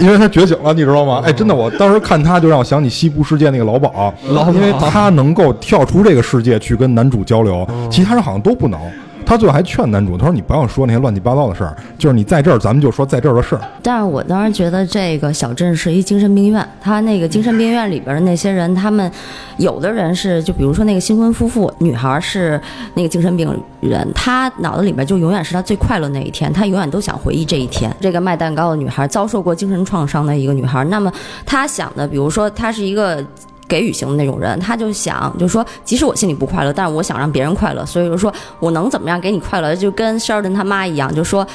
[0.00, 1.22] 因为他觉醒了，你知道吗？
[1.24, 4.14] 哎，真的，我当时看他就让我想起西部世界那个老鸨，
[4.52, 8.80] 因为他能够跳出这个世界去跟男主交流，其他人好像都不能。
[9.28, 13.60] 他最后还劝男主，他说你不要说那些乱七八糟的事儿，就是你在这儿，咱们就说在这儿的事儿。
[13.82, 19.12] 但是我当时觉得这个小镇是一精神病院，他那个精神病院里边的那些人，他们
[19.58, 22.58] 有的人是就比如说那个新婚夫妇，女孩是
[22.94, 27.94] 那个精神病人，她脑子里边就永远是她最快乐那一天，她永远都想回忆这一天。
[28.00, 31.12] 这个卖蛋糕的女孩遭受过精神创伤的一个女孩，那么
[31.44, 33.22] 她想的，比如说她是一个。
[33.68, 41.46] 给予型的那种人，他就想，就说，即使我心里不快乐，但是我想让别人快乐，所以就说我能怎么样给你快乐，就跟 Sheldon 他妈一样，就说，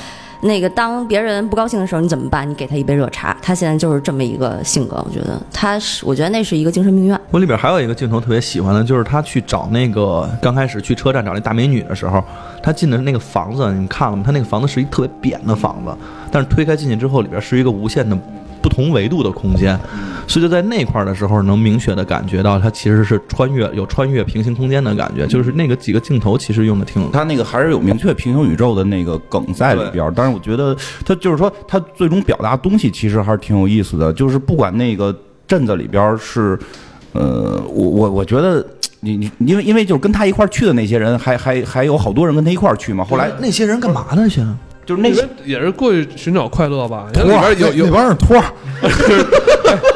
[0.42, 2.48] 那个当别人不高兴的时候，你怎么办？
[2.48, 3.36] 你给他一杯热茶。
[3.42, 7.20] 他现在就是这么一个性格，我觉得他是，我觉得那是一个精神病院。
[7.32, 12.24] 我里边还有一个镜头特别喜欢的，就是他去找那个刚开始去车站找那大美女的时候，
[12.62, 14.24] 他进的那个房子，你看了吗？
[14.26, 15.96] 他那个房子是一特别扁的房子，
[16.30, 18.18] 但是推开进去之后，里边是一个无限的。
[18.64, 19.78] 不同维度的空间，
[20.26, 30.12] 所以就在那块儿的时候，能明确的感觉到它其实是穿越有穿越平行空间的感觉，就是那个几个镜头其实用的挺，它那个还是有明确平行宇宙的那个梗在里边。
[30.16, 34.14] 但是我觉得它就是说，它最终表达东西其实还是挺有意思的。
[34.14, 35.14] 就是不管那个
[35.46, 36.58] 镇子里边是，
[37.12, 38.66] 呃，我我我觉得
[39.02, 43.04] 你你因为因为就是跟他一块儿去的那些人，还还还有好多人跟他一块儿去嘛。
[43.04, 44.30] 后来那些人干嘛呢？
[44.30, 44.42] 去？
[44.86, 47.08] 就是那些也是过去寻找快乐吧？
[47.14, 48.44] 里边有有那帮人托儿，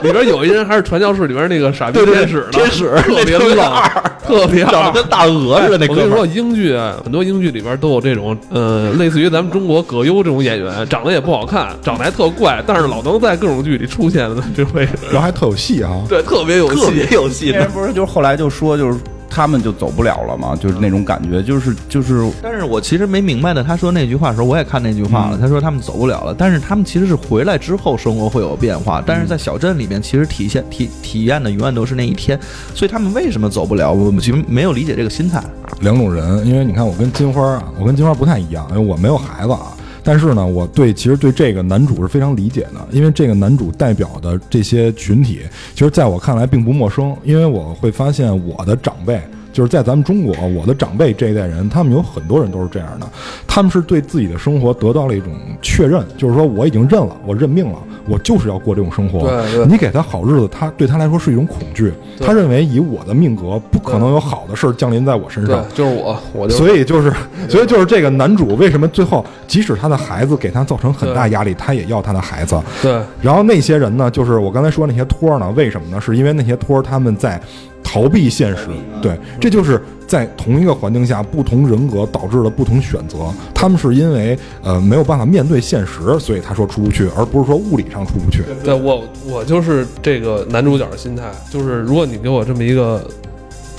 [0.01, 3.83] 里边有一人还是传教士里边那个傻逼天使呢，天使特别冷，
[4.25, 5.77] 特别长得跟大鹅似的。
[5.77, 17.51] 那我跟你说，英剧啊，很多英剧里边都有这种，呃，类似于咱们中国葛优这种演员，长得也不好看，长得还特怪，但是老能在各种剧里出现的这位，然后还特有戏啊，对，特别有戏，特别有戏。
[17.51, 18.97] 那人不是就是后来就说就是。
[19.29, 22.29] 他们就走不了了嘛，就是那种感觉，就是就是。
[22.41, 25.37] 但是我其实没明白的，他说那句话的时候，我也看那句话了。
[25.37, 29.03] 他说他们走不了了，但是他们其实是回来之后生活会有变化。
[29.05, 32.39] 但是在小镇里面，其实体现体体验的永远都是那一天。
[32.73, 33.91] 所以他们为什么走不了？
[33.91, 35.43] 我们其实没有理解这个心态。
[35.81, 39.76] 两种人，因为你看我跟金花啊，我跟金花不太一样，因为我没有孩子啊。
[40.07, 45.41] 但是呢，我对其实对这个男主是非常理解的，因为这个男主代表的这些群体，
[45.75, 49.19] 其实在我看来并不陌生，因为我会发现我的长辈。
[49.57, 53.09] 就是在咱们中国，我的长辈这一代人，他们有很多人都是这样的，
[53.47, 55.33] 他们是对自己的生活得到了一种
[55.63, 59.21] 确认，就是说我已经认了，我认命了，我就是要过这种生活。
[59.27, 61.91] 对，你给他好日子，他对他来说是一种恐惧，
[62.21, 65.65] 他认为以我的命格，不可能有好的事儿降临在我身上。
[65.73, 67.11] 就是我，我就所以就是，
[67.49, 72.55] 所以就是这个男主为什么最后，即使他的孩子给他造成很大压力，他也要他的孩子。
[72.83, 75.99] 对，然后那些人呢，就是我刚才说那些托儿呢，为什么呢？
[75.99, 77.41] 是因为那些托儿他们在。
[77.89, 78.67] 逃避现实，
[79.01, 83.33] 对，这就是在同一个环境下，不同人格导致了不同选择。
[83.55, 88.43] 他们是因为呃没有办法面对现实，所以他说出不去，而不是说物理上出不去。
[88.61, 93.09] 对我，我就是这个男主角的心态，就是如果你给我这么一个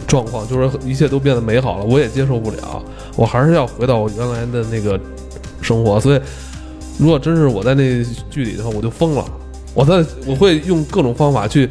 [0.07, 2.83] 状况，就是一切都变得美好了，我也接受不了，
[3.15, 4.99] 我还是要回到我原来的那个
[5.61, 6.01] 生活。
[6.01, 6.21] 所以，
[6.99, 9.25] 如果真是我在那剧里头，我就疯了，
[9.75, 11.69] 我在我会用各种方法去。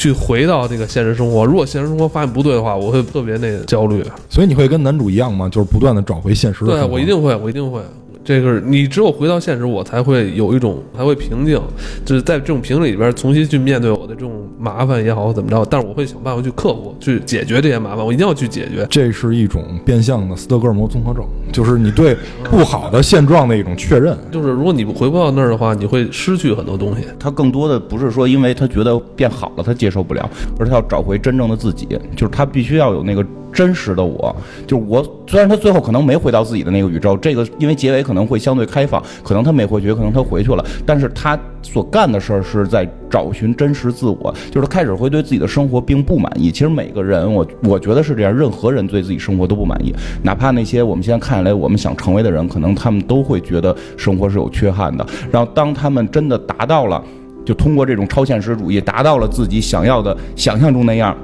[0.00, 4.02] 去回到这个现实生活，如果现实生活发现不对的话，我会特别那焦虑。
[4.30, 5.46] 所以你会跟男主一样吗？
[5.48, 6.64] 就是不断的找回现实。
[6.64, 7.80] 对，我一定会，我一定会。
[8.22, 11.60] 这个你只有回到现实，我才会有一种才会平静，
[12.04, 18.86] 就是在这种平静里边重新去面对我的这种麻烦也好怎么着，但是我会想办法去克服、去解决这些麻烦，我一定要去解决。
[18.90, 24.16] 这是一种变相的斯德哥尔摩综合症，就是你对不好的现状的一种确认。
[24.30, 27.04] 就是如果你回不到那儿的话，你会失去很多东西。
[27.18, 33.24] 他更多的不是说因为他觉得变好了他接受不了，而是他要找回真正的自己，就是他必须要有那个。
[33.52, 34.34] 真实的我，
[34.66, 35.04] 就是我。
[35.26, 40.64] 虽然他最后可能没回到自己的那个宇宙，这个因为结尾可能会相对开放，可能他没回去，可能他回去了。
[40.84, 46.50] 但是他所干的事儿是在找寻真实自我，就是他开始会对自己的生活并不满意。
[46.50, 49.94] 其实每个人，我我觉得是这样，任何人对自己生活都不满意，
[50.24, 55.06] 哪怕那些我们现在看起来我们想成为的人，可能他们都会觉得生活是有缺憾的。
[55.30, 57.00] 然后当他们真的达到了，
[57.44, 61.16] 就通过这种超现实主义达到了自己想要的想象中那样。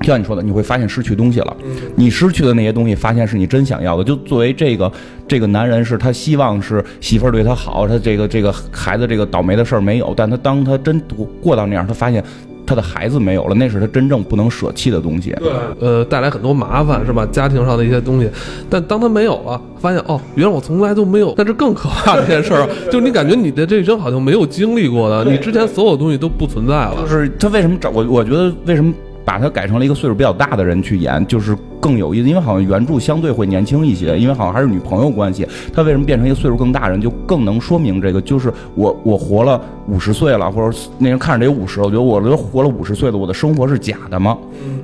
[0.00, 1.56] 就像你说的，你会发现失去东西了。
[1.94, 4.02] 你失去的那些东西，发现是你真想要的。
[4.02, 4.90] 就作为这个
[5.28, 10.14] 这个男人，是他希望是媳妇儿对他好，他这个这个孩子这个倒霉的事儿没有。
[10.16, 11.00] 但他当他真
[11.42, 12.24] 过到那样，他发现
[12.66, 15.36] 他的孩子没有了，那是他真正不能舍弃的东西。
[15.38, 17.26] 对，呃，带来很多麻烦是吧？
[17.26, 18.30] 家庭上的一些东西。
[18.70, 21.34] 但当他没有了，发现哦，原来我从来都没有。
[21.36, 26.96] 但是更可怕的一件事儿， 就是你感觉你的这一生好像没有经历过的，你之前所有东西都不存在了。
[27.02, 28.02] 就是他为什么找我？
[28.08, 28.90] 我觉得为什么？
[29.24, 35.46] 把它改成了一个岁数比较大的人去演，就是更有意思，因为好像原著相对会年轻一些，因为好像还是女朋友关系。
[35.72, 44.36] 他为什么变成一个岁数更大人，就更能说明这个，就是我我活了五十岁了，或者那人看着得五十，我觉得我都活了五十岁了，我的生活是假的吗？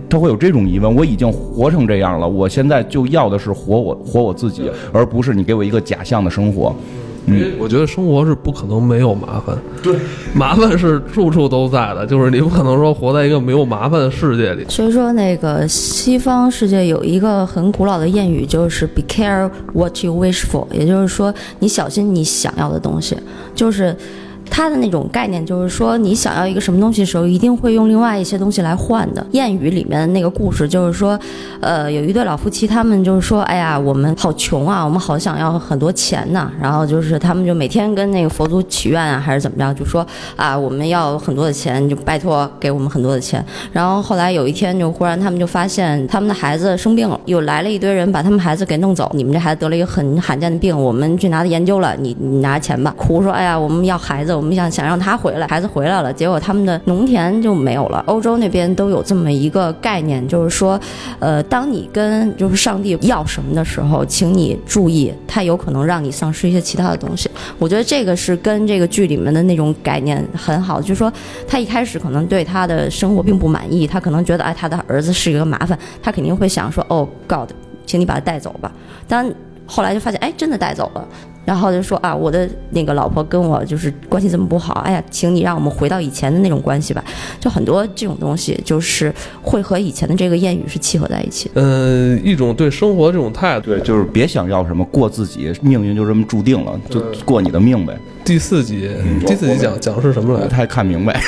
[0.09, 0.95] 他会有这种疑问。
[0.95, 6.75] 我已经活成这样了，我现在就要的是活我活我自己，而不是你给我一个假象的生活。
[7.27, 9.97] 因为我觉得生活是不可能没有麻烦，对，
[10.35, 14.65] 麻烦是处处都在的，就是你不可能说活在一个没有麻烦的世界里。
[14.69, 23.17] 所以说，那个西方世界有一个很古老的谚语，就是 “Be care what you wish for”，也就是说，你小心你想要的东西，
[23.55, 23.97] 就是。
[24.51, 29.25] 他的那种概念就是说，你想要一个什么东西的时候，一定会用另外一些东西来换的。
[29.33, 31.19] 谚语里面的那个故事就是说，
[31.61, 43.45] 呃，有一对老夫妻，他们就是说，哎呀，我们好穷啊，我们好想要很多钱呐、然后就是他们就每天跟那个佛祖祈愿啊，还是怎么着，就说啊，我们要很多的钱，就拜托给我们很多的钱。
[43.73, 49.11] 然后后来有一天，就忽然他们就发现他们的孩子生病了，又来了一堆人把他们孩子给弄走。
[49.15, 52.95] 你们这孩子得了一个很罕见的病，我们去拿他研究了，你你拿钱吧。
[52.97, 58.03] 哭说，哎呀，我们要孩子，我们想想让他回来，孩子回来了，结果他们的农田就没有了。
[58.07, 60.79] 欧洲那边都有这么一个概念，就是说，
[61.19, 67.31] 呃，当你跟就是上帝要什么的时候，请你注意，他有可能让你丧失一些其他的东西。
[67.59, 71.13] 我觉得这个是跟这个剧里面的那种概念很好，就是说
[71.49, 77.51] 他一开始可能对他的生活并不满意，他可能觉得哎他的儿子是一个麻烦，他肯定会想说哦 God，
[77.87, 78.71] 请你把他带走吧。
[79.09, 79.33] 但
[79.67, 81.07] 后来就发现哎真的带走了。
[81.47, 87.03] 然后就说啊，我的那个老婆跟我就是关系这么不好，哎呀，请你让我们回到以前的那种关系吧。
[87.41, 91.63] 就很多这种东西，就是会和以前的这个谚语是契合在一起的。
[91.63, 93.71] 嗯，一种对生活这种态度。
[93.71, 97.97] 对，就是别想要什么，过自己，命运就这么注定了，就过你的命呗。
[98.25, 98.91] 第四集，
[99.25, 100.49] 第四集讲讲的是什么来着？
[100.49, 101.23] 太看明白，啊，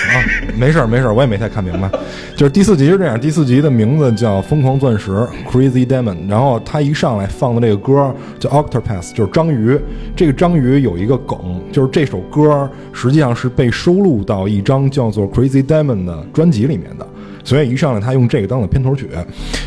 [0.58, 1.88] 没事儿没事儿，我也没太看明白。
[2.36, 5.12] 就是第四集是这样，第四集的名字叫《疯狂钻石》
[5.48, 9.78] （Crazy Diamond），然后他一上来放的这个歌叫《Octopath》，就是章鱼。
[10.16, 11.38] 这个章鱼有一个梗，
[11.70, 17.06] 就是这首歌实际上是被收录到一张叫做《Crazy Diamond》的专辑里面的，
[17.44, 19.08] 所以一上来他用这个当了片头曲。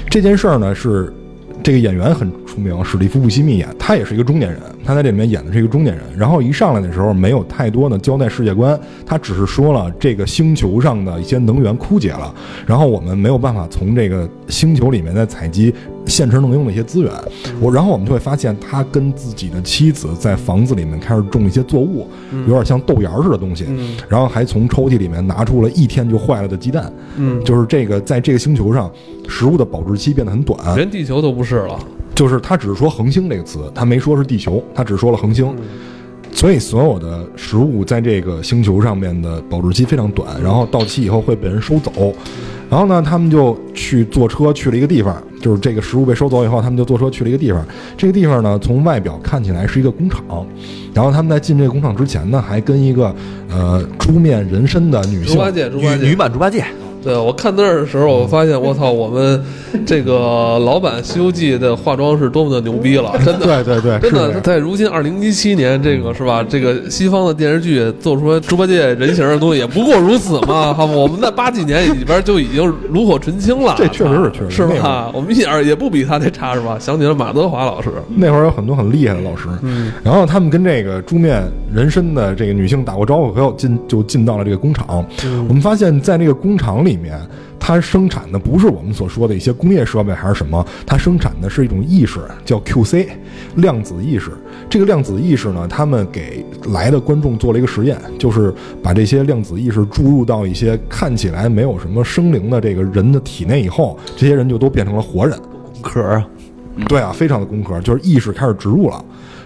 [0.09, 1.13] 这件事儿呢是。
[1.63, 6.03] 这个演员很出名，史蒂夫·布西密演，他也是一个中年人，他在这里面演的是一个中年人。
[6.17, 12.33] 然后一上来的时候没有太多的交代世界观，他只是说了这个星球上的一些能源枯竭了，
[12.65, 15.71] 然后我们没有办法从这个星球里面再采集
[16.05, 17.11] 现成能用的一些资源。
[17.59, 22.07] 我然后我们就会发现，他跟自己的妻子在房子里面开始种一些作物，
[22.47, 23.65] 有点像豆芽似的东西，
[24.09, 26.91] 然后还从抽屉里面拿出了一天就坏了的鸡蛋。
[27.17, 28.91] 嗯，就是这个在这个星球上，
[29.27, 30.75] 食物的保质期变得很短。
[30.75, 31.79] 连地球都不是了。
[32.13, 35.55] 就是他只是说恒星这个词，他没说是地球，他只说了恒星。
[36.33, 42.13] 所以所有的食物在这个星球上面的保质期非常短，然后到期以后会被人收走。
[42.69, 47.65] 然后呢，他们就去坐车去了一个地方，就是这个食物被收走以后，他们就坐车去了一个地方。
[47.97, 50.23] 这个地方呢，从外表看起来是一个工厂。
[50.93, 53.13] 然后他们在进这个工厂之前呢，还跟一个
[53.49, 56.63] 呃猪面人身的女性猪八戒，猪八戒，女版猪八戒，
[57.03, 59.41] 对，我看那儿的时候，我发现我操，我们
[59.85, 63.63] 这个老版《西游记》的化妆是多么的牛逼了，真的。
[63.63, 66.43] 对对对，真的，是在如今二零一七年，这个是吧？
[66.47, 70.73] 这个西方的电视剧做出来猪八戒人形的东西，也不过如此嘛。
[70.73, 75.11] 好吧，我们在八几年里边就已经炉火纯青了， 这确实是确实是吧？
[75.13, 76.77] 我们一点儿也不比他那差，是吧？
[76.79, 81.43] 想起了马德华老师，那会儿有很多很厉害的老师，嗯然后他们跟这个猪面
[81.73, 85.03] 人身的这个女性打过招呼，以后进就进到了这个工厂。
[85.25, 87.19] 嗯我们发现，在那个工厂里面，
[87.59, 93.07] 它生产的不是我们所说的一些工业设备还是什么，它生产的是一种意识，叫 QC，
[93.55, 94.31] 量子意识。
[94.69, 105.37] 这个量子意识呢，他们给来的观众做了一个实验，就是把这些量子意识注入到一些看起来没有什么生灵的这个人的体内以后，这些人就都变成了活人。
[105.81, 106.23] 壳儿
[106.87, 109.03] 对啊，非常的工科，就是意识开始植入了。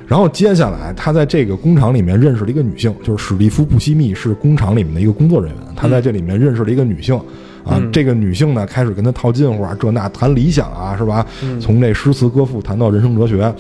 [0.08, 7.20] 然后接下来，他在这个工厂里面认识了一个女性，就是史蒂夫·布西密是工厂里面的一个工作人员，他在这里面认识了一个女性。
[7.66, 11.26] 啊，这个女性呢，开始跟他套近乎啊，这那谈理想啊，是吧？
[11.60, 13.52] 从这诗词歌赋谈到人生哲学。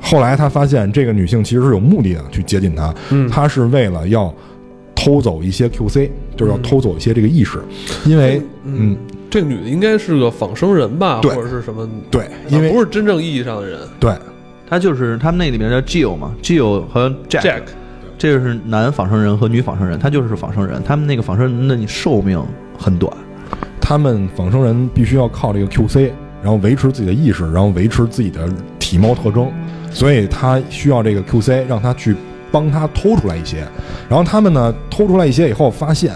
[0.00, 2.94] 后来他发现，这个女性其实是有目的的去接近他，
[3.28, 4.32] 他是为了要
[4.94, 7.58] 偷走一些 QC，就是要偷走一些这个意识，
[8.06, 8.96] 因为嗯，
[9.28, 11.88] 这个女的应该是个仿生人吧，或者是什么？
[12.08, 13.80] 对，因为啊不是真正意义上的人。
[13.98, 14.12] 对
[14.70, 17.62] 他就是他们那里面叫 Jill 嘛，Jill 和 Jack，, Jack
[18.16, 22.40] 这个是男仿生人和女仿生人，他就是仿生人，他们那个仿生人的寿命
[22.78, 23.12] 很短，
[23.80, 28.48] 他们仿生人必须要靠这个 QC，然后维持自己的意识，然后维持自己的
[28.78, 29.50] 体貌特征，
[29.90, 32.14] 所以他需要这个 QC 让他去
[32.52, 33.66] 帮他偷出来一些。
[34.08, 36.14] 然后他们呢偷出来一些以后，发现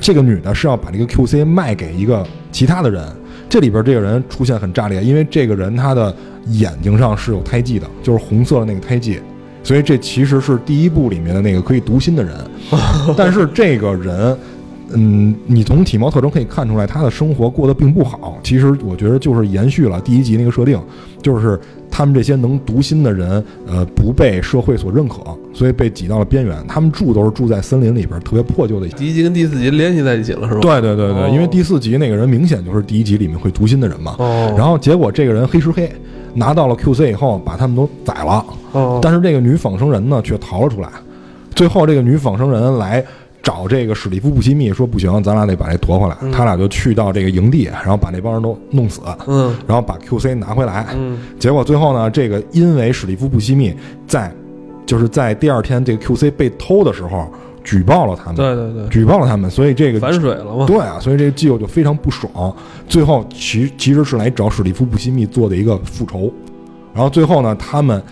[0.00, 3.04] 这个女的是要把这个 QC 卖给一个其他的人，
[3.48, 6.14] 这里边这个人出现很炸裂，因为这个人他的
[6.48, 9.18] 眼睛上是有胎记的，就是红色的那个胎记，
[9.62, 12.34] 所以这其实是第一部里面的那个可以读心的人。
[13.16, 14.36] 但是这个人，
[14.92, 18.38] 嗯，你从体貌特征可以看出来，他的生活过得并不好。
[18.42, 20.78] 其实我觉得就是延续了第一集那个设定，
[21.22, 21.58] 就是
[21.98, 25.16] 他们这些能读心的人，呃，不被社会所认可，
[25.52, 26.56] 所以被挤到了边缘。
[26.68, 28.86] 他们住都是住在森林里边，特别破旧的。
[28.90, 30.60] 第一集跟第四集联系在一起了，是吧？
[30.60, 34.14] 对对对对，哦因为第四集那个人明显就是第一集里面会读心的人嘛。
[34.20, 35.90] 哦，然后结果这个人黑吃黑，
[36.34, 38.46] 拿到了 QC 以后，把他们都宰了。
[38.70, 40.88] 哦，但是这个女仿生人呢，却逃了出来。
[41.56, 43.04] 最后，这个女仿生人来
[43.48, 46.14] 找这个史蒂夫·布西密，说不行，咱俩得把这夺回来。
[46.30, 49.56] 他俩就去到这个营地，然后把那帮人都弄死，嗯。
[49.66, 50.88] 然后把 QC 拿回来。
[50.94, 51.18] 嗯。
[51.38, 53.74] 结果最后呢，这个因为史蒂夫·布西密
[54.06, 54.30] 在
[54.84, 57.26] 就是在第二天这个 QC 被偷的时候
[57.64, 60.66] 举报了他们，对对对，举报了他们，所以这个反水了嘛？
[60.66, 62.54] 对啊，所以这个基友就非常不爽，
[62.86, 66.30] 最后其其实是来找史蒂夫·布西密做的一个复仇，
[66.92, 68.02] 然后最后呢，他们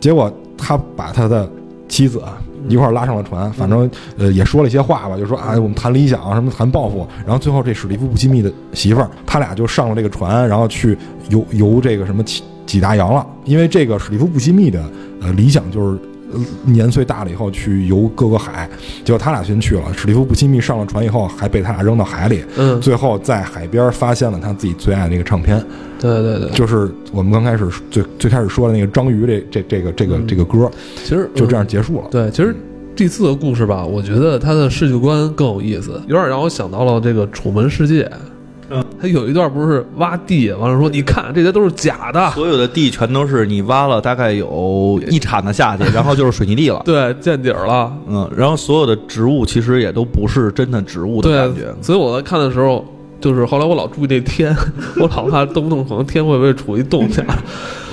[0.00, 1.48] 结果他把他的
[1.88, 10.96] 妻子啊一块儿拉上了船，反正呃也说了一些话吧，就说啊我们谈理想，什么谈抱负，然后最后这史蒂夫·布西密的媳妇儿，他俩就上了这个船，然后去
[11.28, 14.82] 游游这个什么几几大洋了，因为这个史蒂夫·布西密的
[15.20, 15.98] 呃理想就是。
[16.32, 18.68] 呃年岁大了以后去游各个海，
[19.04, 19.82] 结果他俩先去了。
[19.94, 25.64] 史蒂夫·布西密上了船以后，还被他俩扔到海里，嗯，最后在海边发现了他自己最爱的那个唱片，
[25.98, 32.08] 对对对，就是我们刚开始最最开始说的那个章鱼这这这个这个嗯这个歌，其实就这样嗯结束了。
[32.10, 32.54] 对，其实
[32.94, 38.04] 第四个故事吧，我觉得它的世界观更有意思，有点让我想到了这个《楚门世界》。
[38.70, 46.80] 嗯，他有一段不是挖地，完了说你看这些都是假的，所有的地全都是你挖了大概有一铲子下去， 然后就是水泥地了。
[46.84, 52.84] 对，见底儿了，嗯，然后所有的植物其实也都不是真的植物的感觉。，所以我在看的时候，
[53.20, 54.56] 就是后来我老注意那天，
[55.00, 57.24] 我老怕动不动可能天会不会处于动下。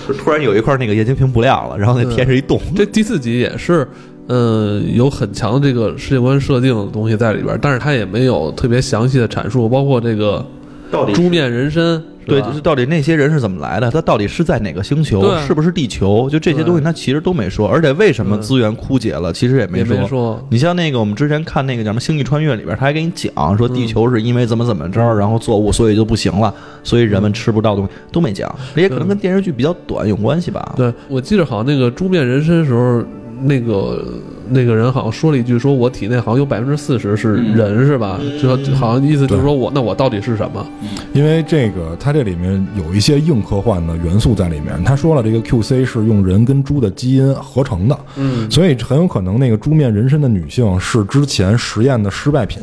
[0.08, 2.62] 就突然有一块那个液晶屏不亮了，然后那天是一洞。
[2.76, 3.86] 这第四集也是，
[4.28, 10.46] 嗯、有很强的这个世界观设定的东西在里边儿，但是它也没有特别详细的阐述，包括这个
[10.92, 13.90] 到底猪面人参，对，就是到底那些人是怎么来的？
[13.90, 15.36] 他到底是在哪个星球？
[15.46, 16.30] 是不是地球？
[16.30, 17.68] 就这些东西，他其实都没说。
[17.68, 19.98] 而且为什么资源枯竭了，其实也没说。
[19.98, 20.48] 没说。
[20.50, 28.54] 你像那个我们之前看那个叫什么《星际穿越》里边，他还给你讲说地球是因为怎么怎么着，然后作物所以就不行了，所以人们吃不到东西，都没讲。
[28.76, 30.74] 这也可能跟电视剧比较短有关系吧。
[30.76, 33.04] 对，我记得好像那个猪面人参时候，
[33.44, 34.06] 那个
[34.50, 38.20] 那个人好像说了一句，说我体内好像有百分之四十是人，是吧？
[38.42, 40.66] 就好像意思就是说我那我到底是什么？
[41.14, 44.84] 因为这个它这里面有一些硬科幻的元素在里面。
[44.84, 52.62] 他说了，这个 QC 是用人跟猪的基因合成的，嗯，所以很有可能那个猪面人身的女性是之前实验的失败品，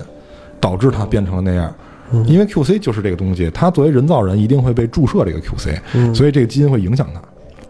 [0.61, 1.72] 导致她变成了那样。
[2.26, 7.20] 因为 QC 就是这个东西，它作为人造人一定会被注射这个 QC，、所以这个基因会影响它。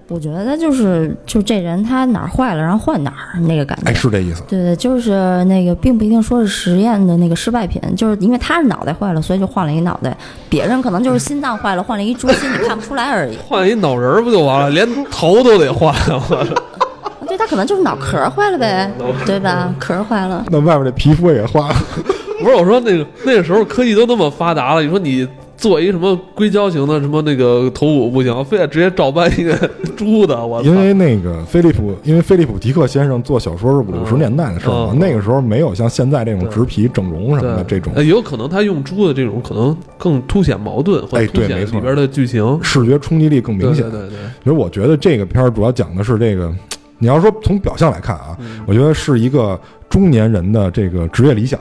[0.09, 3.91] 我觉得就是就这人他哪儿坏了，然后换哪儿那个感觉。
[3.91, 4.43] 哎，是这意思。
[4.47, 10.15] 对对，就是那个，并不一定说是实验的那个失败品，就是因为他是脑袋坏了，所以就换了一脑袋。
[10.51, 13.37] 别人可能就是心脏坏了，换了一猪心，你看不出来而已。
[13.39, 14.71] 换一脑仁儿不就完了？
[14.71, 16.47] 连头都得换，了！
[17.27, 18.93] 对他可能就是脑壳坏了呗，
[19.25, 19.75] 对吧？
[19.81, 20.45] 壳坏了。
[20.51, 21.75] 那外面的皮肤也坏了。
[22.43, 25.27] 不是我说那个那个时候科技都那么发达了，你说你
[25.65, 29.57] 做一什么硅胶型的什么那个头骨不行，非得直接照搬一个
[29.97, 30.61] 猪的，我！
[30.61, 34.99] 因为那个菲利普，因为菲利普迪克先生做小说是五十年代的事儿嘛，嗯。
[34.99, 37.95] 那个时候没有像现在这种植皮整容什么的这种。
[37.97, 42.63] 呃也有可能他用猪的这种可能更凸显矛盾，或哎者凸显里边的剧情。
[42.63, 43.91] 视觉冲击力更明显。
[43.91, 46.55] 对对对对，其实我觉得这个片儿主要讲的是这个，
[46.99, 48.37] 你要说从表象来看啊，
[48.67, 49.59] 我觉得是一个
[49.89, 51.59] 中年人的这个职业理想。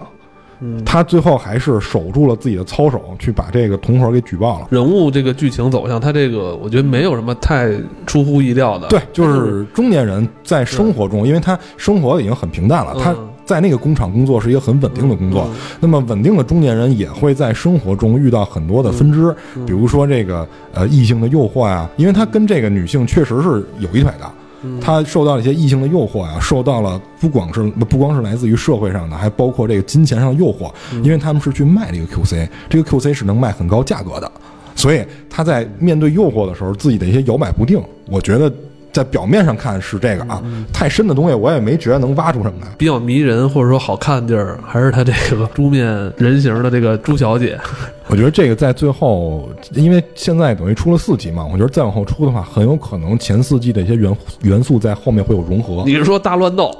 [0.64, 4.68] 嗯，他最后还是守住了自己的操守，去把这个同伙给举报了。
[4.70, 7.70] 人物这个剧情走向，他这个我觉得没有什么太
[8.08, 8.88] 出乎意料的。
[8.88, 15.46] 对，就是中年人在生活中，因为他生活已经很平淡了，他嗯在那个工厂工作是一个很稳定的工作。
[15.82, 24.32] 那么稳定的中年人也会在生活中遇到很多的分支，嗯比如说这个呃异性的诱惑啊、因为他跟这个女性确实是有一腿的。
[24.64, 24.80] 嗯。
[24.80, 31.04] 他受到了一些异性的诱惑呀、受到了不光是不光是来自于社会上的，还包括这个金钱上的诱惑，嗯。
[31.04, 34.32] 因为他们是去卖这个 QC，这个 QC 是能卖很高价格的，
[34.76, 38.52] 所以他在面对诱惑的时候，自己的一些摇摆不定，我觉得
[38.94, 42.68] 在表面上看是这个啊，嗯太深的东西我也没觉得能挖出什么来。
[42.78, 45.86] 比较迷人或者说好看的地儿，还是他这个猪面
[46.16, 47.60] 人形的这个朱小姐。
[48.08, 55.84] 我觉得这个在最后，因为现在等于出了四集嘛，我觉得再往后出的话，很有可能前四季的一些元元素在后面会有融合。
[55.86, 56.72] 你是说大乱斗？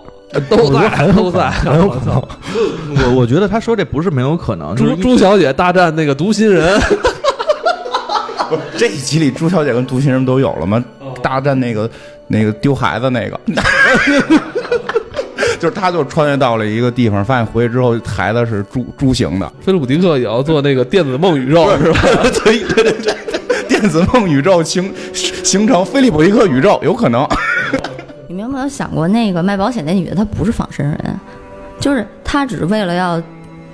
[0.50, 1.50] 都在，都在，。
[1.50, 2.16] 很有可能。
[2.16, 6.80] 我我觉得他说这不是没有可能，就是朱朱小姐大战那个读心人，
[8.78, 10.84] 这一集里朱小姐跟读心人都有了吗？
[11.24, 11.90] 大战那个
[12.28, 13.40] 那个丢孩子那个，
[15.60, 22.00] 就是他就穿越到了一个地方，发现回去之后孩子是猪猪形的，菲利普迪克也要做那个电子梦宇宙是吧？
[22.44, 23.16] 对对对对，
[23.68, 27.26] 电子梦宇宙形形成菲利普迪克宇宙有可能。
[28.28, 31.20] 你们有没有想过，那个卖保险那女的她不是仿生人，
[31.80, 33.22] 就是她只是为了要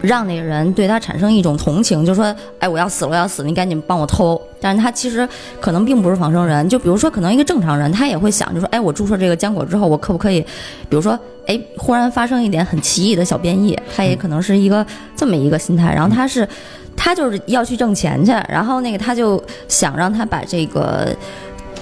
[0.01, 4.39] 让那个人对他产生一种同情，就说，哎，我要死了，我要死了，你赶紧帮我偷。
[4.61, 5.27] 但是他其实
[5.59, 10.41] 可能并不是仿生人，就比如说，可能一个正常人，他也会想，就说，哎，我注射这个浆果之后，我可不可以，
[10.89, 14.85] 比如说，哎，忽然发生一点很奇异的小变异，他也可能是一个
[15.15, 15.93] 这么一个心态。
[15.93, 16.47] 然后他是，
[16.95, 21.15] 他就是要去挣钱去，然后那个他就想让他把这个。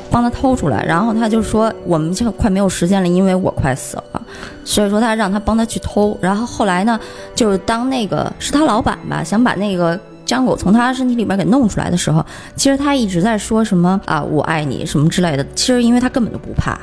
[0.10, 4.22] 帮他偷出来，然后他就说我们就快没有时间了，因为我快死了，
[4.64, 6.18] 所以说他让他帮他去偷。
[6.22, 7.00] 然后后来呢，
[7.36, 12.26] 就是当那个是他老板吧，想把那个浆果从他身体里边给弄出来的时候，
[12.56, 15.46] 其实他一直在说什么啊，我爱你什么之类的。
[15.56, 16.78] 其实因为他根本就不怕。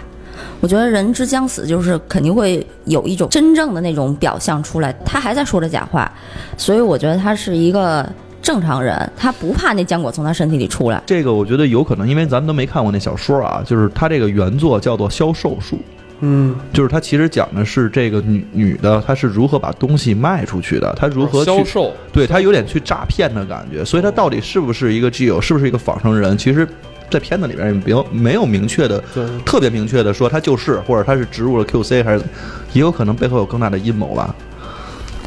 [0.60, 4.92] 我觉得人之将死，就是肯定会有一种真正的那种表象出来。
[5.04, 6.10] 他还在说着假话，
[6.56, 8.08] 所以我觉得他是一个。
[8.44, 11.02] 正常人他不怕那浆果从他身体里出来。
[11.06, 13.62] 这个我觉得有可能，因为咱们都没看过那小说啊。
[13.64, 15.76] 就是他这个原作叫做《销售术》，
[16.20, 23.84] 嗯，就是他其实讲的是这个女女的，她是如何把东西卖出去的，她如何销售，对她有点去诈骗的感觉。
[23.84, 26.38] 所以她到底是不是一个基友，是不是一个仿生人？
[26.38, 26.66] 其实，
[27.10, 29.02] 在片子里边也没有没有明确的，
[29.44, 32.24] 特别明确的说她就是，或者她是植入了 QC，还是
[32.72, 34.34] 也有可能背后有更大的阴谋吧。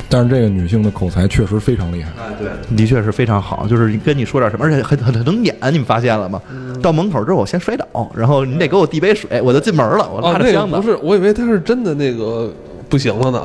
[0.09, 6.41] 但是这个女性的口才确实非常厉害，哎，对，的确是非常好，就是跟你说点什么，而且很很很能演，你们发现了吗？
[6.81, 10.75] 到门口之后我先摔倒，然后你得给我递杯水，我就进门了，我拉着箱子。
[10.75, 12.53] 不是，我以为他是真的那个
[12.87, 13.43] 不行了呢。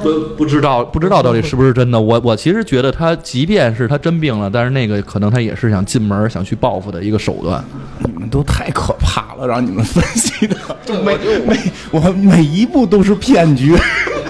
[0.00, 2.00] 不不知道不知道到底是不是真的。
[2.00, 7.64] 我我其实觉得他即便是他真病了，但是那个可能他也是想进门想去报复的一个手段。
[8.04, 11.16] 你们都太可怕了，让你们分析的就每
[11.46, 11.56] 每
[11.90, 13.74] 我每一步都是骗局。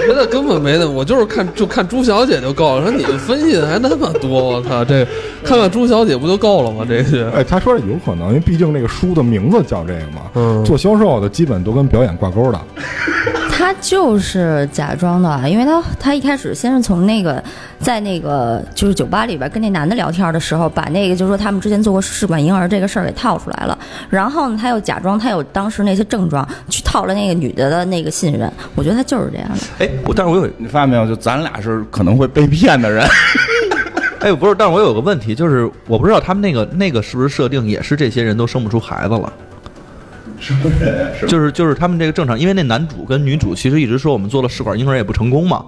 [0.06, 2.82] 觉得根本没的，我就是看就看朱小姐就够了。
[2.82, 5.06] 说你们分析的还那么多，我靠，这
[5.44, 6.82] 看看朱小姐不就够了吗？
[6.88, 10.22] 这些，哎，他说有可能，因为毕竟那个书的名字叫这个嘛。
[10.34, 12.58] 嗯，做销售的基本都跟表演挂钩的。
[13.52, 17.42] 他就是假装的，因为他他一开始先是从那个
[17.80, 23.76] 在那个就是酒吧里边跟那男的聊天的时候，把那个就是说他们之前做过试管婴儿这个事儿给套出来了。
[24.08, 28.52] 然后呢，他又假装他有当时那些症状，去套了那个女的的那个信任。
[28.74, 29.58] 我觉得他就是这样的。
[29.78, 31.06] 哎，我但是我有你发现没有？
[31.06, 33.06] 就咱俩是可能会被骗的人。
[34.20, 39.32] 哎，不是，但是我有个问题，就是我不知道他们那个那个是不是设定也是这些人都生不出孩子了。
[40.40, 41.26] 是不是？
[41.26, 45.64] 就是就是他们这个正常，因为那男主跟女主其实一直说我们做了试管婴儿也不成功嘛。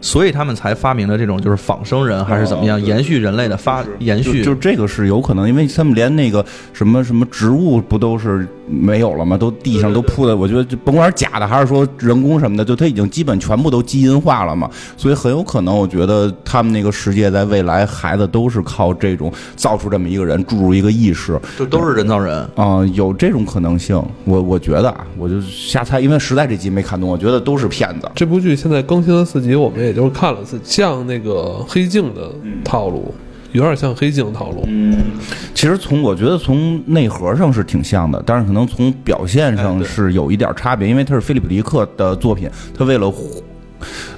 [0.00, 9.36] 所以他们才发明了这种就是仿生人还是怎么样延续人类的发延续，就这个是有可能，因为他们连那个什么什么植物不都是没有了吗？
[9.36, 14.70] 都地上都铺的，我觉得就甭管是假的还是说人工什么的，就它已经基本全部都基因化了嘛。
[14.96, 24.00] 所以很有可能，我觉得他们那个世界在未来孩子都是靠这种造出这么一个人，注入一个意识，就都是人造人啊，有这种可能性。
[24.24, 28.10] 我我觉得啊，我就瞎猜，因为实在这集没看懂，我觉得都是骗子。
[28.14, 32.30] 这部剧现在更新了四集，我们也就是看了次，像那个黑镜的
[32.62, 33.14] 套路，
[33.52, 34.62] 有点像黑镜套路。
[34.66, 34.94] 嗯，
[35.54, 43.10] 其实从我觉得从内核上是挺像的，但是可能从表现上是有一点差别，因为它是菲利普迪克的作品，他为了，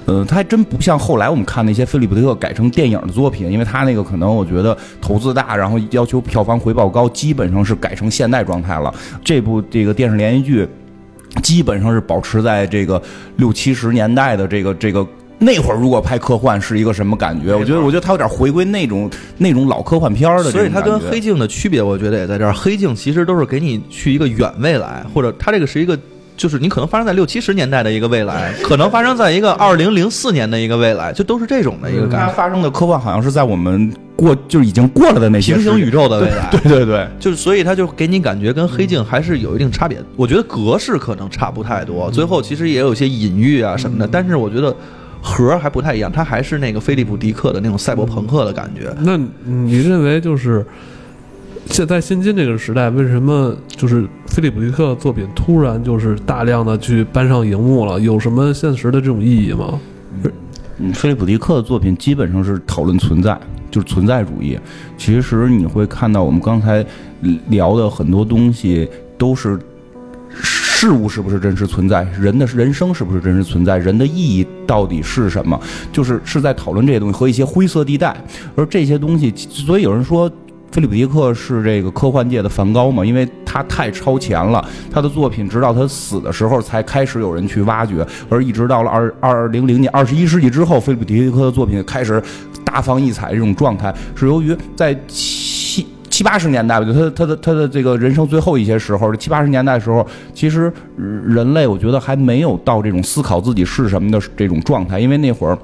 [0.05, 8.93] 呃，他还真不像后来我们看那些菲利普迪克改成电影的作品，因为他那个可能我觉得投资大，然后要求票房回报高，基本上是改成现代状态了。
[9.23, 10.67] 这部这个电视连续剧
[11.41, 13.01] 基本上是保持在这个
[13.37, 15.07] 六七十年代的这个这个。
[15.43, 17.55] 那会儿如果拍科幻是一个什么感觉？
[17.55, 20.51] 我觉得，我觉得它有点回归那种那种老科幻片的。
[20.51, 22.53] 所以它跟黑镜的区别，我觉得也在这儿。
[22.53, 25.97] 黑镜其实都是给你去一个远未来，或者它这个是一个，
[26.37, 32.33] 就是你可能发生在六七十年代的一个未来， 可能发生在一个二零零四年的一个未来，就都是这种的一个感觉。
[32.33, 36.49] 发生的科幻好像是在我们过就是已经过了的那些平行宇宙的未来。
[36.61, 39.97] 对对对，就是所以它就给你感觉跟黑镜还是有一定差别。
[40.15, 44.75] 我觉得格式可能差不太多，最后其实也有些隐喻啊什么的，但是我觉得。
[45.21, 48.91] 核还不太一样，它还是那个菲利普迪克的那种赛博朋克的感觉。
[49.01, 49.15] 那
[49.45, 50.65] 你认为就是
[51.67, 57.99] 现在现今这个时代，为什么就是菲利普迪克作品突然就是大量的去搬上荧幕了？
[57.99, 59.79] 有什么现实的这种意义吗？
[60.79, 64.59] 嗯，菲利普迪克的作品基本上是讨论存在，就是存在主义。
[64.97, 66.83] 其实你会看到我们刚才
[67.49, 69.59] 聊的很多东西都是。
[70.81, 72.01] 事物是不是真实存在？
[72.19, 73.77] 人的人生是不是真实存在？
[73.77, 75.61] 人的意义到底是什么？
[75.93, 78.17] 就是是在讨论这些东西和一些灰色地带。
[78.55, 80.27] 而这些东西，所以有人说，
[80.71, 92.19] 菲利普·迪克是这个科幻界的梵高嘛，因为他太超前了，他的作品直到他死的时候才开始有人去挖掘，而一直到了二二零零年二十一世纪之后，菲利普·迪克的作品开始
[92.65, 94.99] 大放异彩这种状态，是由于在
[96.21, 100.05] 七八十年代吧，就他他的他的这个人生最后一些时候，七八十年代的时候，
[100.35, 105.57] 其实人类我觉得还没有到这种思考自己是什么的这种状态，因为那会儿。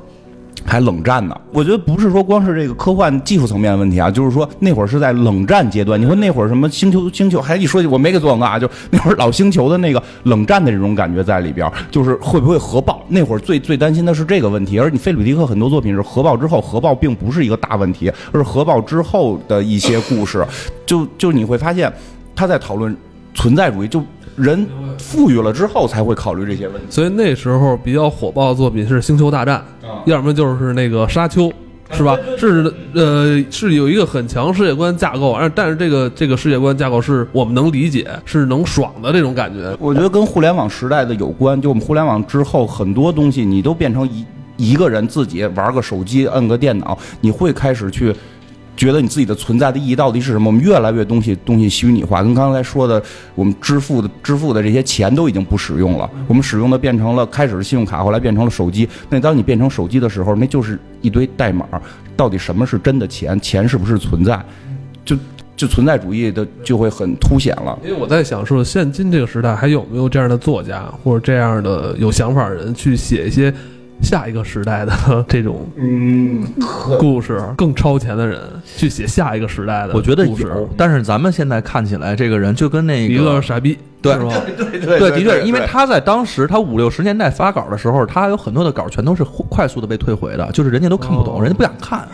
[0.66, 6.00] 还冷战呢，我觉得不是说光是这个科幻技术层面的问题啊，就是说那会儿是在冷战阶段。
[6.00, 13.02] 你说那会儿什么星球星球，还一说我没给做广告啊，就那会儿老星球的那个冷战的这种感觉在里边，就是会不会核爆？
[13.08, 14.80] 那会儿最最担心的是这个问题。
[14.80, 20.46] 而你菲利普迪克很多作品是核爆之后，核爆并不是一个大问题，而是核爆之后的一些故事，
[20.86, 21.92] 就就你会发现
[22.36, 22.96] 他在讨论
[23.34, 24.04] 存在主义就。
[24.38, 24.66] 人
[25.00, 29.62] 富裕了之后才会考虑这些问题，所以那时候比较火爆的作品是《星球大战》，
[30.06, 31.50] 要么就是那个《沙丘》，
[31.92, 32.16] 是吧？
[32.38, 39.76] 是呃，是有一个很强世界观架构，而但是这个这个世界观架构是我们能理解，是能爽的这种感觉。
[39.80, 44.26] 我觉得跟互联网时代的有关，就我们互联网之后很多东西，你都变成一
[44.56, 48.16] 一个人自己玩个手机，摁个电脑，你会开始去。
[48.78, 50.48] 觉得你自己的存在的意义到底是什么？
[50.48, 53.02] 我们越来越东西东西虚拟化，跟刚才说的，
[53.34, 56.10] 我们支付的支付的这些钱都已经不使用了。
[56.28, 58.88] 我们使用的变成了开始是信用卡，后来变成了手机。
[59.10, 61.66] 那当你变成手机的时候，那就是一堆代码。
[62.16, 63.40] 到底什么是真的钱？
[63.42, 64.40] 钱是不是存在？
[65.04, 65.18] 就
[65.56, 67.78] 就存在主义的就会很凸显了。
[67.84, 73.52] 因为我在想，说现今这个时代还有没有这样的作家或者这样的有想法的人去写一些？
[74.02, 74.94] 下一个时代的
[75.28, 76.44] 这种嗯
[77.00, 80.70] 故事，更超前的人去写下一个时代的，我觉得有。
[80.78, 84.16] 但是咱们现在看起来，这个人就跟那个一个傻逼，对。
[84.58, 92.08] 对对对，的确，因为他在当时他五六十年代发稿的时候，他有很多的稿全都是快速的被退回的，就是人家都看不懂，人家不想看。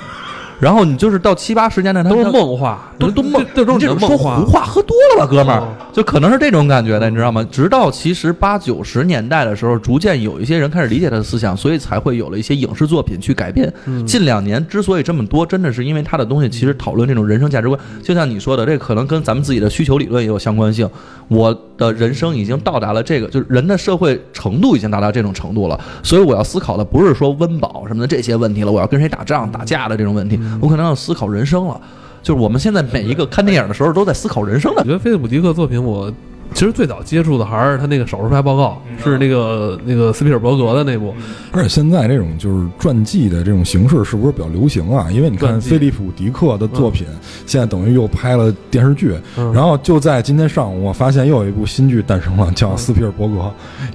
[0.59, 7.45] 然后你就是到七八十年代，都是梦话，都都梦，这都是说胡话，喝多了吧，哥们儿，就可能是这种感觉的，你知道吗？
[7.51, 13.71] 直到其实八九十年代的时候，逐渐有一些人开始理解他的思想，所以才会有了一些影视作品去改变。
[14.05, 20.89] 近两年之所以这么多，真的是因为他的东西其实讨论这种人生价值观，就像你说的，这可能跟咱们自己的需求理论也有相关性。
[21.27, 30.39] 我的人生已经到达了这个，就是人的社会程度已经达到这种程度了，所以我要思考的不是说温饱什么的这些问题了，我要跟谁打仗打架的这种问题。
[30.59, 31.79] 我可能要思考人生了，
[32.21, 34.81] 就是我们现在每一个看电影的时候都在思考人生的。
[34.81, 36.11] 我觉得菲利普迪克作品，我
[36.53, 41.11] 其实最早接触的还是他那个《手术派报告》，是那个那个斯皮尔伯格的那部。
[41.51, 45.09] 而且现在这种就是传记的这种形式是不是比较流行啊？
[45.11, 47.07] 因为你看菲利普迪克的作品，
[47.47, 53.35] 现在等于又拍了电视剧，然后就在今天上午，我发现又有一部新剧诞生了，叫《斯皮尔伯格》，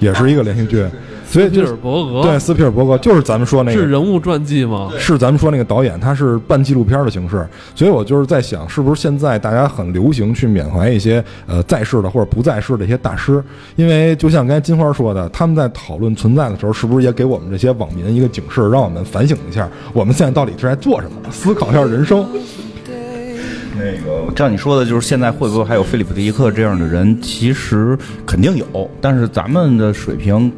[0.01, 0.85] 也是一个连续剧。
[1.31, 4.91] 所以斯皮尔伯格对斯皮尔伯格就是咱们说那个是人物传记吗？
[4.99, 7.47] 是咱们说那个导演，他是半纪录片的形式。
[7.75, 13.45] 所以我就是在想，是不是现在大家很流行去缅怀一些呃在世的或者不在世的一些大师？
[13.77, 21.31] 因为就像刚才金花说的，他们在讨论存在的时候，是不是也给我们这些网民一个警示，让我们反省一下，我们现在到底是在做什么？
[21.31, 22.27] 思考一下人生。
[23.77, 27.21] 那个像你说的，就是现在会不会还有菲利普迪克这样的人？
[27.21, 30.51] 其实肯定有，但是咱们的水平。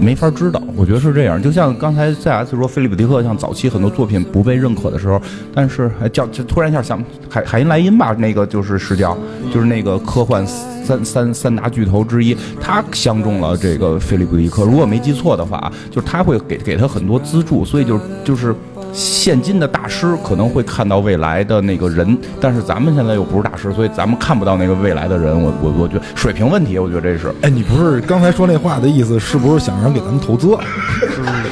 [0.00, 1.40] 没法知道，我觉得是这样。
[1.42, 5.20] 就像刚才 C.S 说，菲利普迪克像早期很多作品不被认可的时候，
[5.54, 9.16] 但是还叫就突然一下想海海因莱因吧，那个就是视角
[9.52, 14.64] 就是那个科幻三三三大巨头之一，他相中了这个菲利普迪克。
[14.64, 18.54] 如果没记错的话，就是他会给给他很多资助，所以就就是。
[18.92, 25.40] 现今的大师可能会看到未来的那个人，但是咱们现在又不是大师，所以咱们看不到那个未来的人。
[25.40, 27.32] 我我我觉得水平问题，我觉得这是。
[27.42, 30.56] 哎，你不是刚才说那话的意思，是不是想让给咱们投资？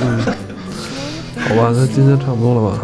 [0.00, 0.20] 嗯，
[1.36, 2.78] 好吧，那今天差不多了吧？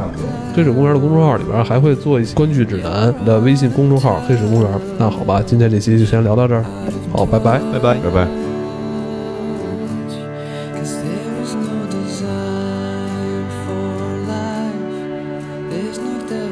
[0.54, 4.70] 黑水公园的公众号里边还会做一些观剧指南的微信公众号“黑水公园”。
[4.98, 6.62] 那好吧，今天这期就先聊到这儿。
[7.10, 8.41] 好，拜拜，拜拜，拜拜。
[15.72, 16.51] There's no doubt.